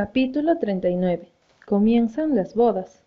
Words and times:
Capítulo 0.00 0.58
39. 0.58 1.28
Comienzan 1.66 2.36
las 2.36 2.54
bodas. 2.54 3.02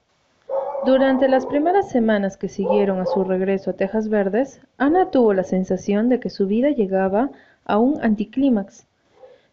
Durante 0.85 1.29
las 1.29 1.45
primeras 1.45 1.87
semanas 1.89 2.35
que 2.35 2.49
siguieron 2.49 2.99
a 2.99 3.05
su 3.05 3.23
regreso 3.23 3.71
a 3.71 3.73
Tejas 3.75 4.09
Verdes, 4.09 4.59
Ana 4.77 5.09
tuvo 5.09 5.33
la 5.33 5.45
sensación 5.45 6.09
de 6.09 6.19
que 6.19 6.29
su 6.29 6.47
vida 6.47 6.69
llegaba 6.71 7.31
a 7.63 7.77
un 7.77 8.03
anticlímax. 8.03 8.87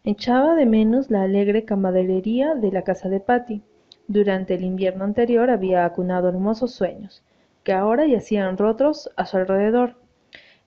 Echaba 0.03 0.53
de 0.53 0.65
menos 0.65 1.09
la 1.09 1.21
alegre 1.21 1.63
camaradería 1.63 2.55
de 2.55 2.73
la 2.73 2.81
casa 2.81 3.07
de 3.07 3.21
Patty. 3.21 3.61
Durante 4.09 4.55
el 4.55 4.65
invierno 4.65 5.05
anterior 5.05 5.49
había 5.49 5.85
acunado 5.85 6.27
hermosos 6.27 6.73
sueños, 6.73 7.23
que 7.63 7.71
ahora 7.71 8.05
yacían 8.05 8.57
rotos 8.57 9.09
a 9.15 9.25
su 9.25 9.37
alrededor. 9.37 9.95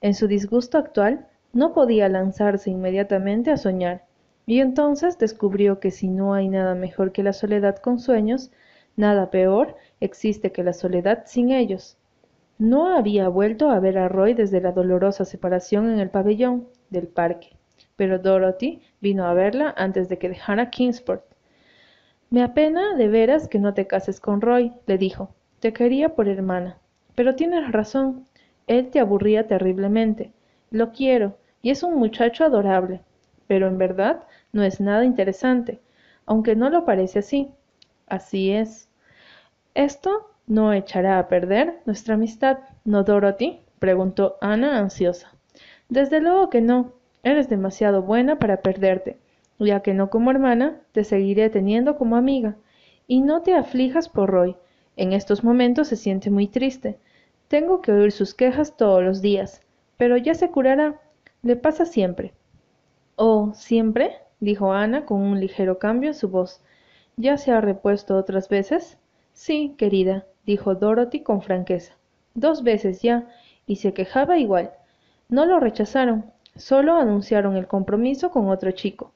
En 0.01 0.15
su 0.15 0.27
disgusto 0.27 0.79
actual, 0.79 1.27
no 1.53 1.75
podía 1.75 2.09
lanzarse 2.09 2.71
inmediatamente 2.71 3.51
a 3.51 3.59
soñar, 3.59 4.05
y 4.47 4.61
entonces 4.61 5.19
descubrió 5.19 5.81
que 5.81 5.91
si 5.91 6.09
no 6.09 6.35
hay 6.35 6.49
nada 6.49 6.75
mejor 6.75 7.13
que 7.13 7.23
la 7.23 7.33
soledad 7.33 7.77
con 7.77 7.99
sueños, 7.99 8.51
nada 8.97 9.31
peor 9.31 9.77
existe 10.01 10.53
que 10.53 10.65
la 10.65 10.73
soledad 10.73 11.25
sin 11.27 11.51
ellos. 11.51 11.97
No 12.59 12.97
había 12.97 13.29
vuelto 13.29 13.71
a 13.71 13.81
ver 13.81 13.99
a 13.99 14.09
Roy 14.09 14.35
desde 14.35 14.61
la 14.61 14.73
dolorosa 14.73 15.25
separación 15.25 15.91
en 15.91 16.01
el 16.01 16.11
pabellón 16.11 16.69
del 16.91 17.09
parque, 17.09 17.57
pero 17.97 18.19
Dorothy 18.19 18.83
vino 19.01 19.27
a 19.27 19.35
verla 19.35 19.75
antes 19.77 20.09
de 20.09 20.19
que 20.19 20.29
dejara 20.29 20.71
Kingsport. 20.71 21.25
Me 22.31 22.43
apena 22.43 22.95
de 22.95 23.09
veras 23.09 23.49
que 23.49 23.59
no 23.59 23.75
te 23.75 23.87
cases 23.87 24.21
con 24.21 24.41
Roy, 24.41 24.73
le 24.87 24.97
dijo. 24.97 25.35
Te 25.61 25.73
quería 25.73 26.15
por 26.15 26.29
hermana. 26.29 26.79
Pero 27.15 27.35
tienes 27.35 27.71
razón. 27.71 28.27
Él 28.67 28.89
te 28.91 29.01
aburría 29.01 29.47
terriblemente. 29.47 30.33
Lo 30.71 30.93
quiero, 30.93 31.37
y 31.61 31.71
es 31.71 31.83
un 31.83 31.97
muchacho 31.97 32.45
adorable. 32.45 33.03
Pero 33.53 33.67
en 33.67 33.77
verdad 33.77 34.23
no 34.55 34.63
es 34.63 34.81
nada 34.81 35.05
interesante, 35.05 35.79
aunque 36.25 36.57
no 36.57 36.71
lo 36.71 36.87
parece 36.87 37.19
así. 37.19 37.51
Así 38.07 38.51
es. 38.51 38.89
Esto 39.75 40.31
no 40.47 40.73
echará 40.73 41.19
a 41.19 41.29
perder 41.29 41.83
nuestra 41.85 42.15
amistad, 42.15 42.61
¿no, 42.87 43.05
Dorothy? 43.05 43.61
preguntó 43.79 44.39
Ana 44.41 44.79
ansiosa. 44.79 45.35
Desde 45.91 46.23
luego 46.23 46.49
que 46.49 46.63
no. 46.63 46.95
Eres 47.23 47.51
demasiado 47.51 48.01
buena 48.01 48.39
para 48.39 48.63
perderte, 48.63 49.19
ya 49.59 49.81
que 49.81 49.93
no 49.93 50.09
como 50.09 50.31
hermana, 50.31 50.81
te 50.93 51.05
seguiré 51.05 51.51
teniendo 51.51 51.99
como 51.99 52.17
amiga. 52.17 52.57
Y 53.07 53.21
no 53.21 53.43
te 53.43 53.53
aflijas 53.53 54.09
por 54.09 54.31
Roy. 54.31 54.57
En 54.97 55.13
estos 55.13 55.45
momentos 55.45 55.89
se 55.89 55.97
siente 55.97 56.31
muy 56.31 56.47
triste. 56.49 56.99
Tengo 57.49 57.83
que 57.83 57.93
oír 57.93 58.13
sus 58.13 58.33
quejas 58.33 58.79
todos 58.79 59.03
los 59.03 59.21
días, 59.21 59.61
pero 59.99 60.17
ya 60.17 60.33
se 60.33 60.51
curará. 60.51 61.03
Le 61.43 61.57
pasa 61.57 61.85
siempre. 61.85 62.33
Oh, 63.25 63.53
¿siempre? 63.55 64.17
dijo 64.41 64.73
Ana 64.73 65.07
con 65.07 65.21
un 65.21 65.39
ligero 65.39 65.79
cambio 65.79 66.11
en 66.11 66.15
su 66.17 66.29
voz. 66.29 66.61
¿Ya 67.17 67.37
se 67.37 67.53
ha 67.53 67.61
repuesto 67.61 68.17
otras 68.17 68.49
veces? 68.49 68.99
Sí, 69.33 69.77
querida, 69.79 70.27
dijo 70.45 70.75
Dorothy 70.75 71.21
con 71.21 71.41
franqueza. 71.41 71.95
Dos 72.35 72.65
veces 72.65 73.01
ya, 73.01 73.29
y 73.65 73.77
se 73.77 73.95
quejaba 73.95 74.39
igual. 74.39 74.73
No 75.29 75.47
lo 75.47 75.61
rechazaron, 75.61 76.33
solo 76.57 76.97
anunciaron 76.97 77.57
el 77.57 77.69
compromiso 77.69 78.33
con 78.33 78.49
otro 78.49 78.73
chico. 78.73 79.13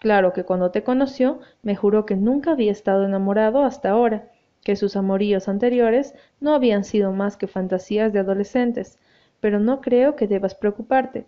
Claro 0.00 0.34
que 0.34 0.44
cuando 0.44 0.70
te 0.70 0.84
conoció 0.84 1.40
me 1.62 1.76
juró 1.76 2.04
que 2.04 2.14
nunca 2.14 2.50
había 2.50 2.72
estado 2.72 3.06
enamorado 3.06 3.64
hasta 3.64 3.88
ahora, 3.88 4.28
que 4.64 4.76
sus 4.76 4.96
amoríos 4.96 5.48
anteriores 5.48 6.14
no 6.40 6.52
habían 6.52 6.84
sido 6.84 7.10
más 7.10 7.38
que 7.38 7.46
fantasías 7.46 8.12
de 8.12 8.18
adolescentes, 8.18 8.98
pero 9.40 9.60
no 9.60 9.80
creo 9.80 10.14
que 10.14 10.26
debas 10.26 10.54
preocuparte. 10.54 11.24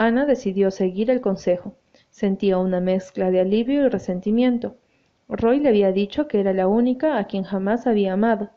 Ana 0.00 0.26
decidió 0.26 0.70
seguir 0.70 1.10
el 1.10 1.20
consejo. 1.20 1.74
Sentía 2.08 2.58
una 2.58 2.78
mezcla 2.78 3.32
de 3.32 3.40
alivio 3.40 3.84
y 3.84 3.88
resentimiento. 3.88 4.76
Roy 5.28 5.58
le 5.58 5.70
había 5.70 5.90
dicho 5.90 6.28
que 6.28 6.38
era 6.38 6.52
la 6.52 6.68
única 6.68 7.18
a 7.18 7.26
quien 7.26 7.42
jamás 7.42 7.88
había 7.88 8.12
amado. 8.12 8.50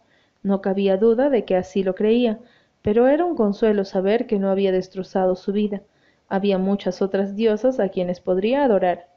No 0.44 0.62
cabía 0.62 0.98
duda 0.98 1.32
de 1.32 1.44
que 1.44 1.56
así 1.56 1.82
lo 1.82 1.96
creía, 1.96 2.38
pero 2.84 3.08
era 3.08 3.26
un 3.26 3.36
consuelo 3.36 3.86
saber 3.86 4.28
que 4.28 4.38
no 4.38 4.52
había 4.52 4.72
destrozado 4.72 5.36
su 5.36 5.52
vida. 5.52 5.82
Había 6.30 6.60
muchas 6.60 7.02
otras 7.02 7.36
diosas 7.36 7.80
a 7.80 7.90
quienes 7.90 8.20
podría 8.20 8.64
adorar. 8.64 9.08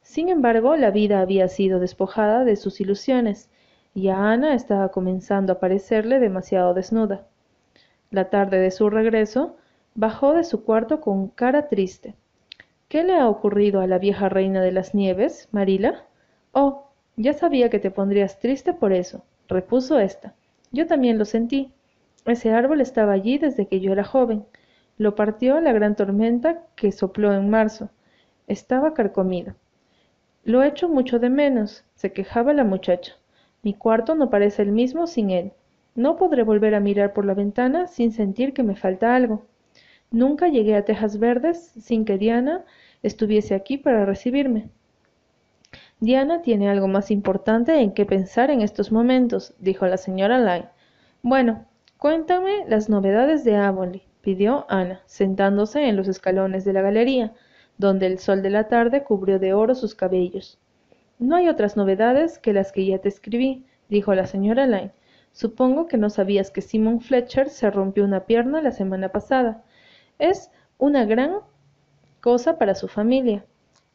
Sin 0.00 0.28
embargo, 0.28 0.76
la 0.76 0.92
vida 0.92 1.20
había 1.20 1.48
sido 1.48 1.80
despojada 1.80 2.44
de 2.44 2.54
sus 2.54 2.80
ilusiones, 2.80 3.50
y 3.94 4.10
a 4.10 4.30
Ana 4.30 4.54
estaba 4.54 4.92
comenzando 4.92 5.54
a 5.54 5.58
parecerle 5.58 6.20
demasiado 6.20 6.72
desnuda. 6.72 7.26
La 8.12 8.30
tarde 8.30 8.58
de 8.60 8.70
su 8.70 8.90
regreso, 8.90 9.56
bajó 9.94 10.32
de 10.32 10.44
su 10.44 10.64
cuarto 10.64 11.00
con 11.00 11.28
cara 11.28 11.68
triste. 11.68 12.14
¿Qué 12.88 13.04
le 13.04 13.14
ha 13.14 13.28
ocurrido 13.28 13.80
a 13.80 13.86
la 13.86 13.98
vieja 13.98 14.28
reina 14.28 14.60
de 14.60 14.72
las 14.72 14.94
nieves, 14.94 15.48
Marila? 15.52 16.04
Oh, 16.52 16.88
ya 17.16 17.32
sabía 17.32 17.70
que 17.70 17.78
te 17.78 17.90
pondrías 17.90 18.38
triste 18.40 18.72
por 18.72 18.92
eso, 18.92 19.24
repuso 19.48 19.98
ésta. 19.98 20.34
Yo 20.72 20.86
también 20.86 21.18
lo 21.18 21.24
sentí. 21.24 21.72
Ese 22.26 22.50
árbol 22.50 22.80
estaba 22.80 23.12
allí 23.12 23.38
desde 23.38 23.66
que 23.66 23.80
yo 23.80 23.92
era 23.92 24.04
joven. 24.04 24.44
Lo 24.98 25.14
partió 25.14 25.60
la 25.60 25.72
gran 25.72 25.94
tormenta 25.94 26.62
que 26.74 26.90
sopló 26.90 27.32
en 27.32 27.50
marzo. 27.50 27.90
Estaba 28.48 28.94
carcomido. 28.94 29.54
Lo 30.44 30.62
echo 30.62 30.88
mucho 30.88 31.18
de 31.18 31.30
menos, 31.30 31.84
se 31.94 32.12
quejaba 32.12 32.52
la 32.52 32.64
muchacha. 32.64 33.14
Mi 33.62 33.74
cuarto 33.74 34.14
no 34.14 34.28
parece 34.28 34.62
el 34.62 34.72
mismo 34.72 35.06
sin 35.06 35.30
él. 35.30 35.52
No 35.94 36.16
podré 36.16 36.42
volver 36.42 36.74
a 36.74 36.80
mirar 36.80 37.12
por 37.12 37.24
la 37.24 37.34
ventana 37.34 37.86
sin 37.86 38.12
sentir 38.12 38.52
que 38.52 38.62
me 38.62 38.76
falta 38.76 39.14
algo. 39.14 39.46
Nunca 40.14 40.46
llegué 40.46 40.76
a 40.76 40.84
Tejas 40.84 41.18
Verdes 41.18 41.72
sin 41.76 42.04
que 42.04 42.18
Diana 42.18 42.64
estuviese 43.02 43.52
aquí 43.52 43.78
para 43.78 44.06
recibirme. 44.06 44.68
Diana 45.98 46.40
tiene 46.40 46.70
algo 46.70 46.86
más 46.86 47.10
importante 47.10 47.80
en 47.80 47.90
que 47.90 48.06
pensar 48.06 48.48
en 48.50 48.60
estos 48.60 48.92
momentos, 48.92 49.54
dijo 49.58 49.88
la 49.88 49.96
señora 49.96 50.38
Lyne. 50.38 50.68
Bueno, 51.22 51.64
cuéntame 51.98 52.64
las 52.68 52.88
novedades 52.88 53.42
de 53.42 53.56
Avonlea, 53.56 54.02
pidió 54.20 54.66
Ana, 54.68 55.00
sentándose 55.06 55.88
en 55.88 55.96
los 55.96 56.06
escalones 56.06 56.64
de 56.64 56.74
la 56.74 56.82
galería, 56.82 57.32
donde 57.76 58.06
el 58.06 58.20
sol 58.20 58.40
de 58.40 58.50
la 58.50 58.68
tarde 58.68 59.02
cubrió 59.02 59.40
de 59.40 59.52
oro 59.52 59.74
sus 59.74 59.96
cabellos. 59.96 60.60
No 61.18 61.34
hay 61.34 61.48
otras 61.48 61.76
novedades 61.76 62.38
que 62.38 62.52
las 62.52 62.70
que 62.70 62.86
ya 62.86 62.98
te 62.98 63.08
escribí, 63.08 63.66
dijo 63.88 64.14
la 64.14 64.28
señora 64.28 64.66
Lyne. 64.66 64.92
Supongo 65.32 65.88
que 65.88 65.96
no 65.96 66.08
sabías 66.08 66.52
que 66.52 66.60
Simon 66.60 67.00
Fletcher 67.00 67.48
se 67.48 67.68
rompió 67.68 68.04
una 68.04 68.26
pierna 68.26 68.62
la 68.62 68.70
semana 68.70 69.08
pasada. 69.08 69.64
Es 70.26 70.50
una 70.78 71.04
gran 71.04 71.40
cosa 72.22 72.56
para 72.56 72.74
su 72.74 72.88
familia. 72.88 73.44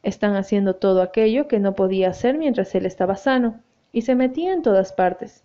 Están 0.04 0.36
haciendo 0.36 0.76
todo 0.76 1.02
aquello 1.02 1.48
que 1.48 1.58
no 1.58 1.74
podía 1.74 2.10
hacer 2.10 2.38
mientras 2.38 2.72
él 2.76 2.86
estaba 2.86 3.16
sano, 3.16 3.58
y 3.90 4.02
se 4.02 4.14
metía 4.14 4.52
en 4.52 4.62
todas 4.62 4.92
partes. 4.92 5.42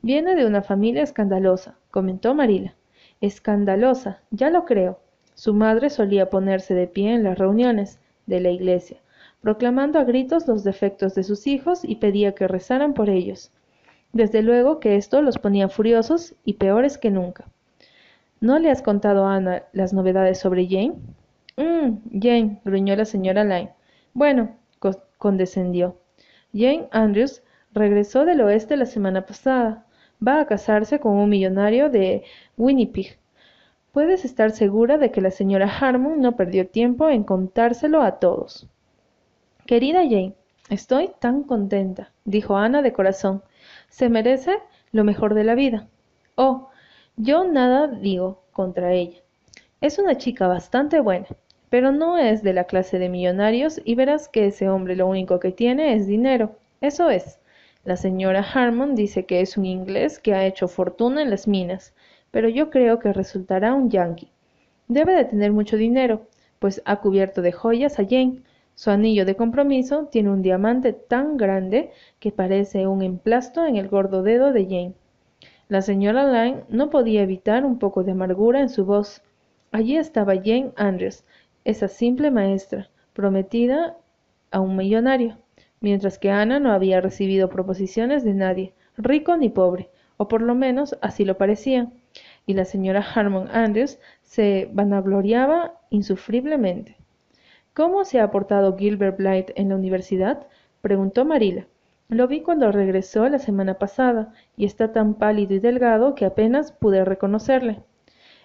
Viene 0.00 0.36
de 0.36 0.46
una 0.46 0.62
familia 0.62 1.02
escandalosa, 1.02 1.76
comentó 1.90 2.36
Marila. 2.36 2.76
Escandalosa, 3.20 4.20
ya 4.30 4.48
lo 4.48 4.64
creo. 4.64 5.00
Su 5.34 5.54
madre 5.54 5.90
solía 5.90 6.30
ponerse 6.30 6.72
de 6.72 6.86
pie 6.86 7.14
en 7.14 7.24
las 7.24 7.36
reuniones 7.36 7.98
de 8.26 8.38
la 8.38 8.50
iglesia, 8.50 8.98
proclamando 9.40 9.98
a 9.98 10.04
gritos 10.04 10.46
los 10.46 10.62
defectos 10.62 11.16
de 11.16 11.24
sus 11.24 11.48
hijos 11.48 11.80
y 11.82 11.96
pedía 11.96 12.36
que 12.36 12.46
rezaran 12.46 12.94
por 12.94 13.10
ellos. 13.10 13.50
Desde 14.12 14.42
luego 14.42 14.78
que 14.78 14.94
esto 14.94 15.20
los 15.20 15.36
ponía 15.40 15.68
furiosos 15.68 16.36
y 16.44 16.52
peores 16.54 16.96
que 16.96 17.10
nunca. 17.10 17.46
¿No 18.40 18.58
le 18.58 18.70
has 18.70 18.82
contado 18.82 19.26
a 19.26 19.34
Ana 19.34 19.64
las 19.72 19.92
novedades 19.92 20.38
sobre 20.38 20.68
Jane? 20.68 20.94
Mmm, 21.56 22.20
Jane, 22.20 22.60
gruñó 22.64 22.94
la 22.94 23.04
señora 23.04 23.42
Lyne. 23.42 23.74
Bueno, 24.14 24.56
condescendió. 25.18 25.96
Jane 26.52 26.88
Andrews 26.92 27.42
regresó 27.72 28.24
del 28.24 28.40
oeste 28.40 28.76
la 28.76 28.86
semana 28.86 29.26
pasada. 29.26 29.84
Va 30.24 30.40
a 30.40 30.46
casarse 30.46 31.00
con 31.00 31.16
un 31.16 31.28
millonario 31.28 31.90
de 31.90 32.22
Winnipeg. 32.56 33.18
Puedes 33.92 34.24
estar 34.24 34.52
segura 34.52 34.98
de 34.98 35.10
que 35.10 35.20
la 35.20 35.32
señora 35.32 35.68
Harmon 35.68 36.20
no 36.20 36.36
perdió 36.36 36.68
tiempo 36.68 37.08
en 37.08 37.24
contárselo 37.24 38.02
a 38.02 38.20
todos. 38.20 38.68
Querida 39.66 40.02
Jane, 40.02 40.34
estoy 40.70 41.10
tan 41.18 41.42
contenta, 41.42 42.12
dijo 42.24 42.56
Ana 42.56 42.82
de 42.82 42.92
corazón. 42.92 43.42
Se 43.88 44.08
merece 44.08 44.58
lo 44.92 45.02
mejor 45.02 45.34
de 45.34 45.44
la 45.44 45.56
vida. 45.56 45.88
Oh, 46.36 46.68
yo 47.18 47.44
nada 47.44 47.86
digo 47.86 48.42
contra 48.52 48.92
ella. 48.94 49.18
Es 49.80 49.98
una 49.98 50.16
chica 50.16 50.48
bastante 50.48 51.00
buena 51.00 51.26
pero 51.70 51.92
no 51.92 52.16
es 52.16 52.42
de 52.42 52.52
la 52.52 52.64
clase 52.64 52.98
de 52.98 53.08
millonarios 53.08 53.80
y 53.84 53.94
verás 53.94 54.28
que 54.28 54.46
ese 54.46 54.68
hombre 54.68 54.96
lo 54.96 55.06
único 55.06 55.38
que 55.38 55.52
tiene 55.52 55.94
es 55.94 56.06
dinero. 56.06 56.56
Eso 56.80 57.10
es. 57.10 57.40
La 57.84 57.96
señora 57.96 58.40
Harmon 58.40 58.94
dice 58.94 59.26
que 59.26 59.40
es 59.40 59.56
un 59.56 59.66
inglés 59.66 60.18
que 60.18 60.34
ha 60.34 60.46
hecho 60.46 60.68
fortuna 60.68 61.22
en 61.22 61.30
las 61.30 61.46
minas, 61.46 61.94
pero 62.30 62.48
yo 62.48 62.70
creo 62.70 62.98
que 62.98 63.12
resultará 63.12 63.74
un 63.74 63.90
yankee. 63.90 64.30
Debe 64.88 65.14
de 65.14 65.24
tener 65.26 65.52
mucho 65.52 65.76
dinero, 65.76 66.22
pues 66.58 66.82
ha 66.86 66.96
cubierto 66.96 67.42
de 67.42 67.52
joyas 67.52 67.98
a 67.98 68.04
Jane. 68.04 68.42
Su 68.74 68.90
anillo 68.90 69.26
de 69.26 69.36
compromiso 69.36 70.06
tiene 70.06 70.30
un 70.30 70.42
diamante 70.42 70.92
tan 70.92 71.36
grande 71.36 71.90
que 72.20 72.32
parece 72.32 72.86
un 72.86 73.02
emplasto 73.02 73.66
en 73.66 73.76
el 73.76 73.88
gordo 73.88 74.22
dedo 74.22 74.52
de 74.52 74.64
Jane. 74.64 74.94
La 75.68 75.82
señora 75.82 76.24
Lyne 76.24 76.64
no 76.70 76.88
podía 76.88 77.20
evitar 77.22 77.66
un 77.66 77.78
poco 77.78 78.02
de 78.02 78.12
amargura 78.12 78.62
en 78.62 78.70
su 78.70 78.86
voz. 78.86 79.22
Allí 79.70 79.98
estaba 79.98 80.34
Jane 80.34 80.72
Andrews, 80.76 81.24
esa 81.66 81.88
simple 81.88 82.30
maestra, 82.30 82.88
prometida 83.12 83.98
a 84.50 84.60
un 84.60 84.76
millonario. 84.76 85.36
mientras 85.80 86.18
que 86.18 86.30
Ana 86.30 86.58
no 86.58 86.72
había 86.72 87.02
recibido 87.02 87.50
proposiciones 87.50 88.24
de 88.24 88.32
nadie, 88.32 88.72
rico 88.96 89.36
ni 89.36 89.50
pobre, 89.50 89.90
o 90.16 90.26
por 90.26 90.40
lo 90.40 90.54
menos 90.54 90.96
así 91.02 91.26
lo 91.26 91.36
parecía, 91.36 91.92
y 92.46 92.54
la 92.54 92.64
señora 92.64 93.00
Harmon 93.14 93.48
Andrews 93.52 93.98
se 94.22 94.70
vanagloriaba 94.72 95.74
insufriblemente. 95.90 96.96
¿Cómo 97.74 98.06
se 98.06 98.20
ha 98.20 98.30
portado 98.30 98.76
Gilbert 98.76 99.18
Blythe 99.18 99.52
en 99.54 99.68
la 99.68 99.76
universidad? 99.76 100.46
preguntó 100.80 101.26
Marila. 101.26 101.66
Lo 102.10 102.26
vi 102.26 102.40
cuando 102.40 102.72
regresó 102.72 103.28
la 103.28 103.38
semana 103.38 103.74
pasada, 103.74 104.32
y 104.56 104.64
está 104.64 104.92
tan 104.92 105.12
pálido 105.12 105.52
y 105.52 105.58
delgado 105.58 106.14
que 106.14 106.24
apenas 106.24 106.72
pude 106.72 107.04
reconocerle. 107.04 107.82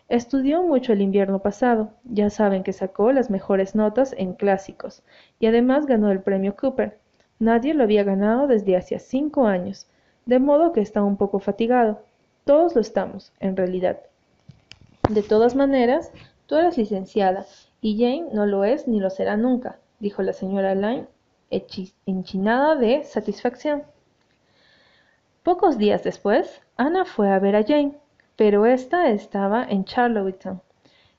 Estudió 0.09 0.63
mucho 0.63 0.91
el 0.91 1.01
invierno 1.01 1.39
pasado, 1.39 1.91
ya 2.03 2.29
saben 2.29 2.63
que 2.63 2.73
sacó 2.73 3.13
las 3.13 3.29
mejores 3.29 3.73
notas 3.73 4.13
en 4.17 4.33
clásicos, 4.33 5.01
y 5.39 5.45
además 5.45 5.85
ganó 5.85 6.11
el 6.11 6.19
premio 6.19 6.57
Cooper. 6.57 6.99
Nadie 7.39 7.73
lo 7.73 7.83
había 7.83 8.03
ganado 8.03 8.47
desde 8.47 8.75
hacía 8.75 8.99
cinco 8.99 9.47
años, 9.47 9.87
de 10.25 10.39
modo 10.39 10.73
que 10.73 10.81
está 10.81 11.01
un 11.01 11.15
poco 11.15 11.39
fatigado. 11.39 12.01
Todos 12.43 12.75
lo 12.75 12.81
estamos, 12.81 13.31
en 13.39 13.55
realidad. 13.55 13.97
De 15.09 15.23
todas 15.23 15.55
maneras, 15.55 16.11
tú 16.47 16.57
eres 16.57 16.77
licenciada, 16.77 17.45
y 17.79 17.97
Jane 17.97 18.27
no 18.33 18.45
lo 18.45 18.65
es 18.65 18.89
ni 18.89 18.99
lo 18.99 19.09
será 19.09 19.37
nunca, 19.37 19.77
dijo 19.99 20.21
la 20.21 20.33
señora 20.33 20.75
Lyne 20.75 21.07
enchinada 22.05 22.75
de 22.75 23.03
satisfacción. 23.03 23.83
Pocos 25.43 25.77
días 25.77 26.03
después, 26.03 26.61
Ana 26.77 27.05
fue 27.05 27.29
a 27.29 27.39
ver 27.39 27.55
a 27.55 27.63
Jane, 27.63 27.97
pero 28.35 28.65
ésta 28.65 29.09
estaba 29.09 29.65
en 29.65 29.83
Charlottetown, 29.83 30.61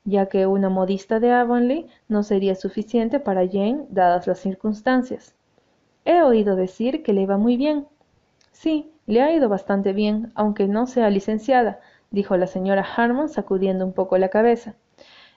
ya 0.05 0.27
que 0.27 0.47
una 0.47 0.71
modista 0.71 1.21
de 1.21 1.31
Avonlea 1.31 1.85
no 2.09 2.23
sería 2.23 2.55
suficiente 2.55 3.21
para 3.21 3.47
Jane 3.47 3.85
dadas 3.91 4.27
las 4.27 4.39
circunstancias. 4.39 5.35
He 6.07 6.23
oído 6.23 6.57
decir 6.57 7.03
que 7.03 7.13
le 7.13 7.27
va 7.27 7.37
muy 7.37 7.57
bien. 7.57 7.87
Sí, 8.53 8.93
le 9.07 9.21
ha 9.21 9.31
ido 9.31 9.49
bastante 9.49 9.93
bien, 9.93 10.33
aunque 10.35 10.67
no 10.69 10.87
sea 10.87 11.11
licenciada, 11.11 11.81
dijo 12.11 12.37
la 12.37 12.47
señora 12.47 12.87
Harmon 12.97 13.29
sacudiendo 13.29 13.85
un 13.85 13.93
poco 13.93 14.17
la 14.17 14.31
cabeza. 14.31 14.75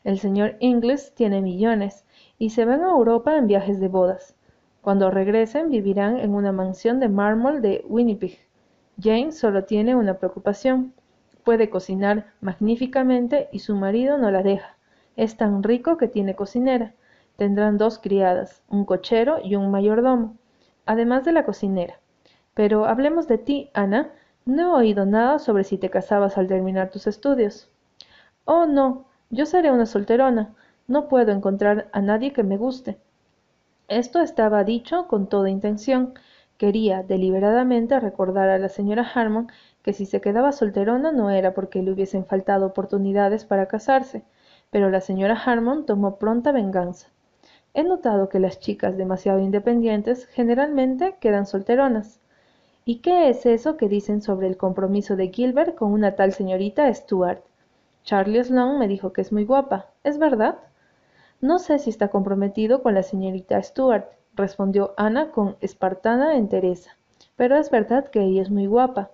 El 0.05 0.19
señor 0.19 0.55
Inglis 0.61 1.13
tiene 1.13 1.41
millones 1.41 2.05
y 2.39 2.51
se 2.51 2.63
van 2.63 2.85
a 2.85 2.91
Europa 2.91 3.35
en 3.35 3.47
viajes 3.47 3.81
de 3.81 3.89
bodas. 3.89 4.36
Cuando 4.87 5.11
regresen 5.11 5.69
vivirán 5.69 6.17
en 6.17 6.33
una 6.33 6.53
mansión 6.53 7.01
de 7.01 7.09
mármol 7.09 7.61
de 7.61 7.83
Winnipeg. 7.89 8.39
Jane 8.97 9.33
solo 9.33 9.65
tiene 9.65 9.97
una 9.97 10.13
preocupación. 10.13 10.93
Puede 11.43 11.69
cocinar 11.69 12.27
magníficamente 12.39 13.49
y 13.51 13.59
su 13.59 13.75
marido 13.75 14.17
no 14.17 14.31
la 14.31 14.43
deja. 14.43 14.77
Es 15.17 15.35
tan 15.35 15.61
rico 15.61 15.97
que 15.97 16.07
tiene 16.07 16.37
cocinera. 16.37 16.93
Tendrán 17.35 17.77
dos 17.77 17.99
criadas, 17.99 18.63
un 18.69 18.85
cochero 18.85 19.39
y 19.43 19.57
un 19.57 19.71
mayordomo, 19.71 20.37
además 20.85 21.25
de 21.25 21.33
la 21.33 21.43
cocinera. 21.43 21.99
Pero 22.53 22.85
hablemos 22.85 23.27
de 23.27 23.39
ti, 23.39 23.69
Ana. 23.73 24.11
No 24.45 24.61
he 24.61 24.83
oído 24.83 25.05
nada 25.05 25.39
sobre 25.39 25.65
si 25.65 25.77
te 25.77 25.89
casabas 25.89 26.37
al 26.37 26.47
terminar 26.47 26.91
tus 26.91 27.07
estudios. 27.07 27.69
Oh, 28.45 28.65
no. 28.65 29.03
Yo 29.31 29.45
seré 29.45 29.69
una 29.69 29.85
solterona. 29.85 30.55
No 30.87 31.09
puedo 31.09 31.33
encontrar 31.33 31.89
a 31.91 31.99
nadie 31.99 32.31
que 32.31 32.43
me 32.43 32.55
guste. 32.55 32.97
Esto 33.89 34.21
estaba 34.21 34.63
dicho 34.63 35.07
con 35.07 35.27
toda 35.27 35.49
intención. 35.49 36.13
Quería 36.57 37.03
deliberadamente 37.03 37.99
recordar 37.99 38.49
a 38.49 38.57
la 38.57 38.69
señora 38.69 39.09
Harmon 39.13 39.47
que 39.81 39.93
si 39.93 40.05
se 40.05 40.21
quedaba 40.21 40.51
solterona 40.51 41.11
no 41.11 41.29
era 41.29 41.53
porque 41.53 41.81
le 41.81 41.91
hubiesen 41.91 42.25
faltado 42.25 42.65
oportunidades 42.65 43.45
para 43.45 43.67
casarse, 43.67 44.23
pero 44.71 44.89
la 44.89 45.01
señora 45.01 45.35
Harmon 45.35 45.85
tomó 45.85 46.17
pronta 46.17 46.51
venganza. 46.51 47.07
He 47.73 47.83
notado 47.83 48.29
que 48.29 48.39
las 48.39 48.59
chicas 48.59 48.97
demasiado 48.97 49.39
independientes 49.39 50.27
generalmente 50.27 51.15
quedan 51.21 51.45
solteronas. 51.45 52.19
¿Y 52.85 52.97
qué 52.97 53.29
es 53.29 53.45
eso 53.45 53.77
que 53.77 53.87
dicen 53.87 54.21
sobre 54.21 54.47
el 54.47 54.57
compromiso 54.57 55.15
de 55.15 55.29
Gilbert 55.29 55.75
con 55.75 55.93
una 55.93 56.15
tal 56.15 56.33
señorita 56.33 56.93
Stuart? 56.93 57.41
Charlie 58.03 58.43
Sloane 58.43 58.79
me 58.79 58.87
dijo 58.89 59.13
que 59.13 59.21
es 59.21 59.31
muy 59.31 59.45
guapa. 59.45 59.87
¿Es 60.03 60.17
verdad? 60.17 60.57
No 61.39 61.59
sé 61.59 61.77
si 61.77 61.91
está 61.91 62.07
comprometido 62.07 62.81
con 62.81 62.95
la 62.95 63.03
señorita 63.03 63.61
Stuart, 63.61 64.07
respondió 64.33 64.95
Ana 64.97 65.29
con 65.29 65.55
espartana 65.61 66.35
entereza, 66.35 66.97
pero 67.35 67.57
es 67.57 67.69
verdad 67.69 68.09
que 68.09 68.23
ella 68.23 68.41
es 68.41 68.49
muy 68.49 68.65
guapa. 68.65 69.11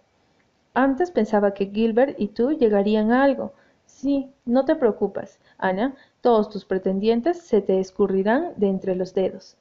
Antes 0.74 1.12
pensaba 1.12 1.54
que 1.54 1.66
Gilbert 1.66 2.16
y 2.18 2.30
tú 2.30 2.52
llegarían 2.54 3.12
a 3.12 3.26
algo. 3.26 3.52
Sí, 3.86 4.32
no 4.46 4.64
te 4.64 4.76
preocupes, 4.76 5.42
Ana, 5.58 5.96
todos 6.22 6.50
tus 6.50 6.64
pretendientes 6.64 7.42
se 7.42 7.62
te 7.62 7.82
escurrirán 7.82 8.54
de 8.56 8.70
entre 8.70 8.96
los 8.96 9.14
dedos. 9.14 9.58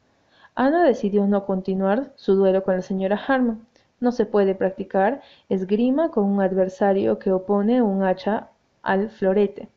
Ana 0.55 0.85
decidió 0.85 1.27
no 1.27 1.45
continuar 1.47 2.13
su 2.15 2.37
duelo 2.37 2.63
con 2.63 2.77
la 2.77 2.83
señora 2.83 3.21
Harmon. 3.27 3.67
No 3.99 4.13
se 4.13 4.25
puede 4.25 4.55
practicar 4.55 5.21
esgrima 5.49 6.13
con 6.13 6.25
un 6.25 6.41
adversario 6.41 7.19
que 7.19 7.33
opone 7.33 7.83
un 7.83 8.05
hacha 8.05 8.51
al 8.83 9.11
florete. 9.11 9.69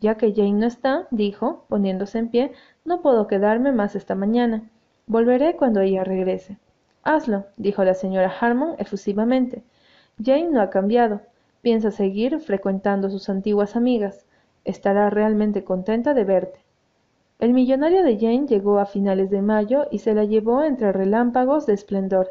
Ya 0.00 0.16
que 0.16 0.32
Jane 0.32 0.52
no 0.52 0.66
está, 0.66 1.08
dijo, 1.10 1.64
poniéndose 1.68 2.18
en 2.18 2.28
pie, 2.28 2.52
no 2.84 3.02
puedo 3.02 3.26
quedarme 3.26 3.72
más 3.72 3.96
esta 3.96 4.14
mañana. 4.14 4.70
Volveré 5.06 5.56
cuando 5.56 5.80
ella 5.80 6.04
regrese. 6.04 6.58
Hazlo, 7.02 7.46
dijo 7.56 7.82
la 7.84 7.94
señora 7.94 8.32
Harmon 8.40 8.74
efusivamente. 8.78 9.62
Jane 10.22 10.50
no 10.50 10.60
ha 10.60 10.70
cambiado. 10.70 11.22
Piensa 11.62 11.90
seguir 11.90 12.38
frecuentando 12.40 13.10
sus 13.10 13.28
antiguas 13.28 13.76
amigas. 13.76 14.26
Estará 14.64 15.10
realmente 15.10 15.64
contenta 15.64 16.14
de 16.14 16.24
verte. 16.24 16.60
El 17.38 17.52
millonario 17.52 18.02
de 18.02 18.18
Jane 18.18 18.46
llegó 18.46 18.78
a 18.78 18.86
finales 18.86 19.30
de 19.30 19.42
mayo 19.42 19.86
y 19.90 20.00
se 20.00 20.14
la 20.14 20.24
llevó 20.24 20.64
entre 20.64 20.92
relámpagos 20.92 21.66
de 21.66 21.74
esplendor. 21.74 22.28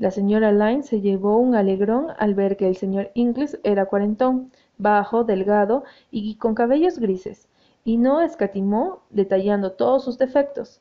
La 0.00 0.10
señora 0.10 0.50
Lyne 0.50 0.82
se 0.82 1.02
llevó 1.02 1.36
un 1.36 1.54
alegrón 1.54 2.06
al 2.16 2.34
ver 2.34 2.56
que 2.56 2.66
el 2.66 2.74
señor 2.74 3.10
Inglis 3.12 3.60
era 3.64 3.84
cuarentón, 3.84 4.50
bajo, 4.78 5.24
delgado 5.24 5.84
y 6.10 6.36
con 6.36 6.54
cabellos 6.54 6.98
grises, 6.98 7.50
y 7.84 7.98
no 7.98 8.22
escatimó 8.22 9.02
detallando 9.10 9.72
todos 9.72 10.02
sus 10.02 10.16
defectos. 10.16 10.80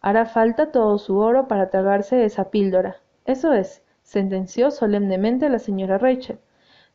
Hará 0.00 0.24
falta 0.24 0.72
todo 0.72 0.96
su 0.96 1.18
oro 1.18 1.46
para 1.46 1.68
tragarse 1.68 2.24
esa 2.24 2.50
píldora. 2.50 2.96
Eso 3.26 3.52
es, 3.52 3.82
sentenció 4.02 4.70
solemnemente 4.70 5.50
la 5.50 5.58
señora 5.58 5.98
Rachel. 5.98 6.38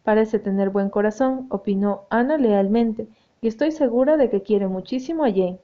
Parece 0.02 0.40
tener 0.40 0.72
buen 0.72 0.90
corazón, 0.90 1.46
opinó 1.52 2.08
Ana 2.10 2.38
lealmente, 2.38 3.08
y 3.42 3.48
estoy 3.48 3.72
segura 3.72 4.18
de 4.18 4.32
que 4.32 4.42
quiere 4.42 4.66
muchísimo 4.66 5.24
a 5.24 5.30
Jane. 5.30 5.60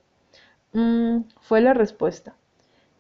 Mmm, 0.72 1.22
fue 1.42 1.62
la 1.62 1.74
respuesta. 1.74 2.36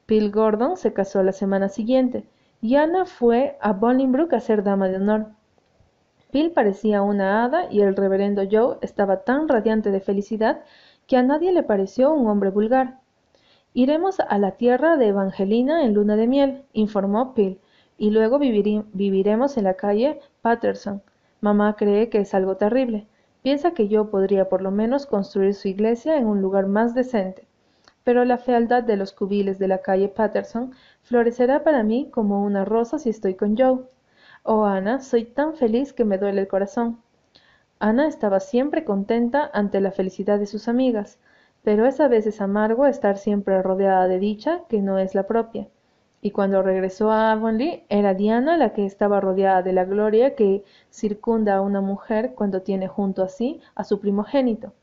Bill 0.08 0.32
Gordon 0.32 0.76
se 0.76 0.92
casó 0.92 1.22
la 1.22 1.34
semana 1.34 1.70
siguiente, 1.70 2.26
y 2.62 2.76
fue 3.06 3.58
a 3.62 3.74
Bolingbroke 3.74 4.36
a 4.36 4.40
ser 4.40 4.64
dama 4.64 4.88
de 4.88 4.98
honor. 4.98 5.28
Bill 6.32 6.52
parecía 6.52 7.02
una 7.02 7.44
hada 7.44 7.72
y 7.72 7.82
el 7.82 7.96
reverendo 7.96 8.44
Joe 8.50 8.78
estaba 8.82 9.24
tan 9.24 9.48
radiante 9.48 9.92
de 9.92 10.00
felicidad 10.00 10.62
que 11.08 11.18
a 11.18 11.24
nadie 11.24 11.52
le 11.52 11.64
pareció 11.64 12.14
un 12.14 12.28
hombre 12.28 12.52
vulgar. 12.52 13.00
Iremos 13.74 14.20
a 14.20 14.38
la 14.38 14.52
tierra 14.52 14.98
de 14.98 15.08
Evangelina 15.08 15.84
en 15.84 15.94
luna 15.94 16.16
de 16.16 16.28
miel, 16.28 16.64
informó 16.74 17.34
Bill, 17.34 17.60
y 17.98 18.12
luego 18.12 18.40
viviremos 18.40 19.58
en 19.58 19.64
la 19.64 19.74
calle 19.74 20.20
Patterson. 20.42 21.02
Mamá 21.42 21.76
cree 21.76 22.10
que 22.10 22.20
es 22.20 22.34
algo 22.34 22.58
terrible. 22.58 23.08
Piensa 23.42 23.72
que 23.72 23.88
yo 23.88 24.10
podría 24.12 24.50
por 24.50 24.62
lo 24.62 24.72
menos 24.72 25.06
construir 25.06 25.54
su 25.56 25.68
iglesia 25.68 26.18
en 26.18 26.28
un 26.28 26.42
lugar 26.42 26.68
más 26.68 26.94
decente. 26.94 27.49
Pero 28.04 28.26
la 28.26 28.38
fealdad 28.38 28.84
de 28.84 28.98
los 28.98 29.14
cubiles 29.14 29.60
de 29.60 29.68
la 29.68 29.80
calle 29.82 30.10
Patterson 30.10 30.74
florecerá 31.02 31.64
para 31.64 31.84
mí 31.84 32.10
como 32.12 32.44
una 32.44 32.66
rosa 32.66 33.00
si 33.00 33.10
estoy 33.10 33.36
con 33.36 33.58
Joe. 33.58 33.86
Oh, 34.44 34.66
Ana, 34.66 35.02
soy 35.02 35.26
tan 35.26 35.56
feliz 35.56 35.94
que 35.94 36.06
me 36.06 36.18
duele 36.18 36.42
el 36.42 36.48
corazón. 36.48 37.00
Ana 37.80 38.08
estaba 38.08 38.40
siempre 38.40 38.84
contenta 38.84 39.50
ante 39.54 39.80
la 39.80 39.92
felicidad 39.92 40.40
de 40.40 40.46
sus 40.46 40.68
amigas, 40.68 41.18
pero 41.64 41.86
es 41.86 42.00
a 42.00 42.08
veces 42.08 42.42
amargo 42.42 42.86
estar 42.86 43.18
siempre 43.18 43.62
rodeada 43.62 44.08
de 44.08 44.20
dicha 44.20 44.64
que 44.70 44.82
no 44.82 44.98
es 44.98 45.16
la 45.16 45.28
propia. 45.28 45.68
Y 46.22 46.32
cuando 46.32 46.62
regresó 46.62 47.12
a 47.12 47.32
Avonlea, 47.32 47.82
era 47.88 48.14
Diana 48.14 48.58
la 48.58 48.74
que 48.74 48.86
estaba 48.86 49.22
rodeada 49.22 49.62
de 49.62 49.72
la 49.74 49.86
gloria 49.86 50.36
que 50.36 50.64
circunda 50.90 51.56
a 51.56 51.62
una 51.62 51.80
mujer 51.80 52.34
cuando 52.36 52.62
tiene 52.62 52.88
junto 52.88 53.24
a 53.24 53.30
sí 53.30 53.62
a 53.76 53.86
su 53.86 54.00
primogénito. 54.02 54.74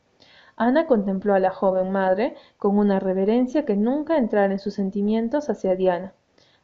Ana 0.58 0.86
contempló 0.86 1.34
a 1.34 1.38
la 1.38 1.50
joven 1.50 1.92
madre 1.92 2.34
con 2.56 2.78
una 2.78 2.98
reverencia 2.98 3.66
que 3.66 3.76
nunca 3.76 4.16
entrara 4.16 4.52
en 4.54 4.58
sus 4.58 4.72
sentimientos 4.72 5.50
hacia 5.50 5.76
Diana. 5.76 6.14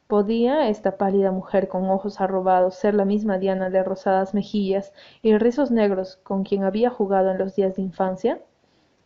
¿Podía 0.06 0.68
esta 0.68 0.96
pálida 0.96 1.30
mujer 1.30 1.68
con 1.68 1.90
ojos 1.90 2.18
arrobados 2.18 2.74
ser 2.74 2.94
la 2.94 3.04
misma 3.04 3.36
Diana 3.36 3.68
de 3.68 3.82
rosadas 3.82 4.32
mejillas 4.32 4.94
y 5.20 5.36
rizos 5.36 5.70
negros 5.70 6.16
con 6.22 6.42
quien 6.42 6.64
había 6.64 6.88
jugado 6.88 7.30
en 7.30 7.38
los 7.38 7.54
días 7.54 7.76
de 7.76 7.82
infancia? 7.82 8.40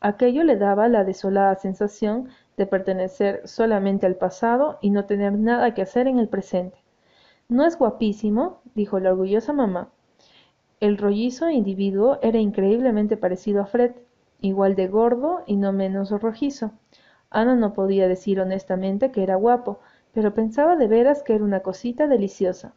Aquello 0.01 0.45
le 0.45 0.57
daba 0.57 0.89
la 0.89 1.03
desolada 1.03 1.57
sensación 1.57 2.29
de 2.57 2.67
pertenecer 2.67 3.43
solamente 3.45 4.07
al 4.07 4.15
pasado 4.15 4.79
y 4.81 4.91
no 4.91 5.05
tener 5.05 5.33
nada 5.33 5.75
que 5.75 5.83
hacer 5.83 6.07
en 6.07 6.21
el 6.21 6.29
presente. 6.29 6.79
¿No 7.49 7.67
es 7.67 7.77
guapísimo? 7.77 8.61
dijo 8.77 9.01
la 9.01 9.11
orgullosa 9.11 9.53
mamá. 9.53 9.91
El 10.79 10.97
rollizo 10.97 11.51
individuo 11.51 12.19
era 12.23 12.39
increíblemente 12.39 13.17
parecido 13.17 13.63
a 13.63 13.67
Fred, 13.67 13.93
igual 14.41 14.75
de 14.75 14.89
gordo 14.89 15.43
y 15.47 15.57
no 15.57 15.73
menos 15.73 16.11
rojizo. 16.11 16.73
Ana 17.31 17.55
no 17.55 17.73
podía 17.73 18.09
decir 18.09 18.41
honestamente 18.41 19.11
que 19.11 19.23
era 19.23 19.37
guapo, 19.37 19.81
pero 20.13 20.35
pensaba 20.35 20.77
de 20.77 20.89
veras 20.89 21.23
que 21.23 21.35
era 21.35 21.45
una 21.45 21.61
cosita 21.61 22.07
deliciosa. 22.07 22.75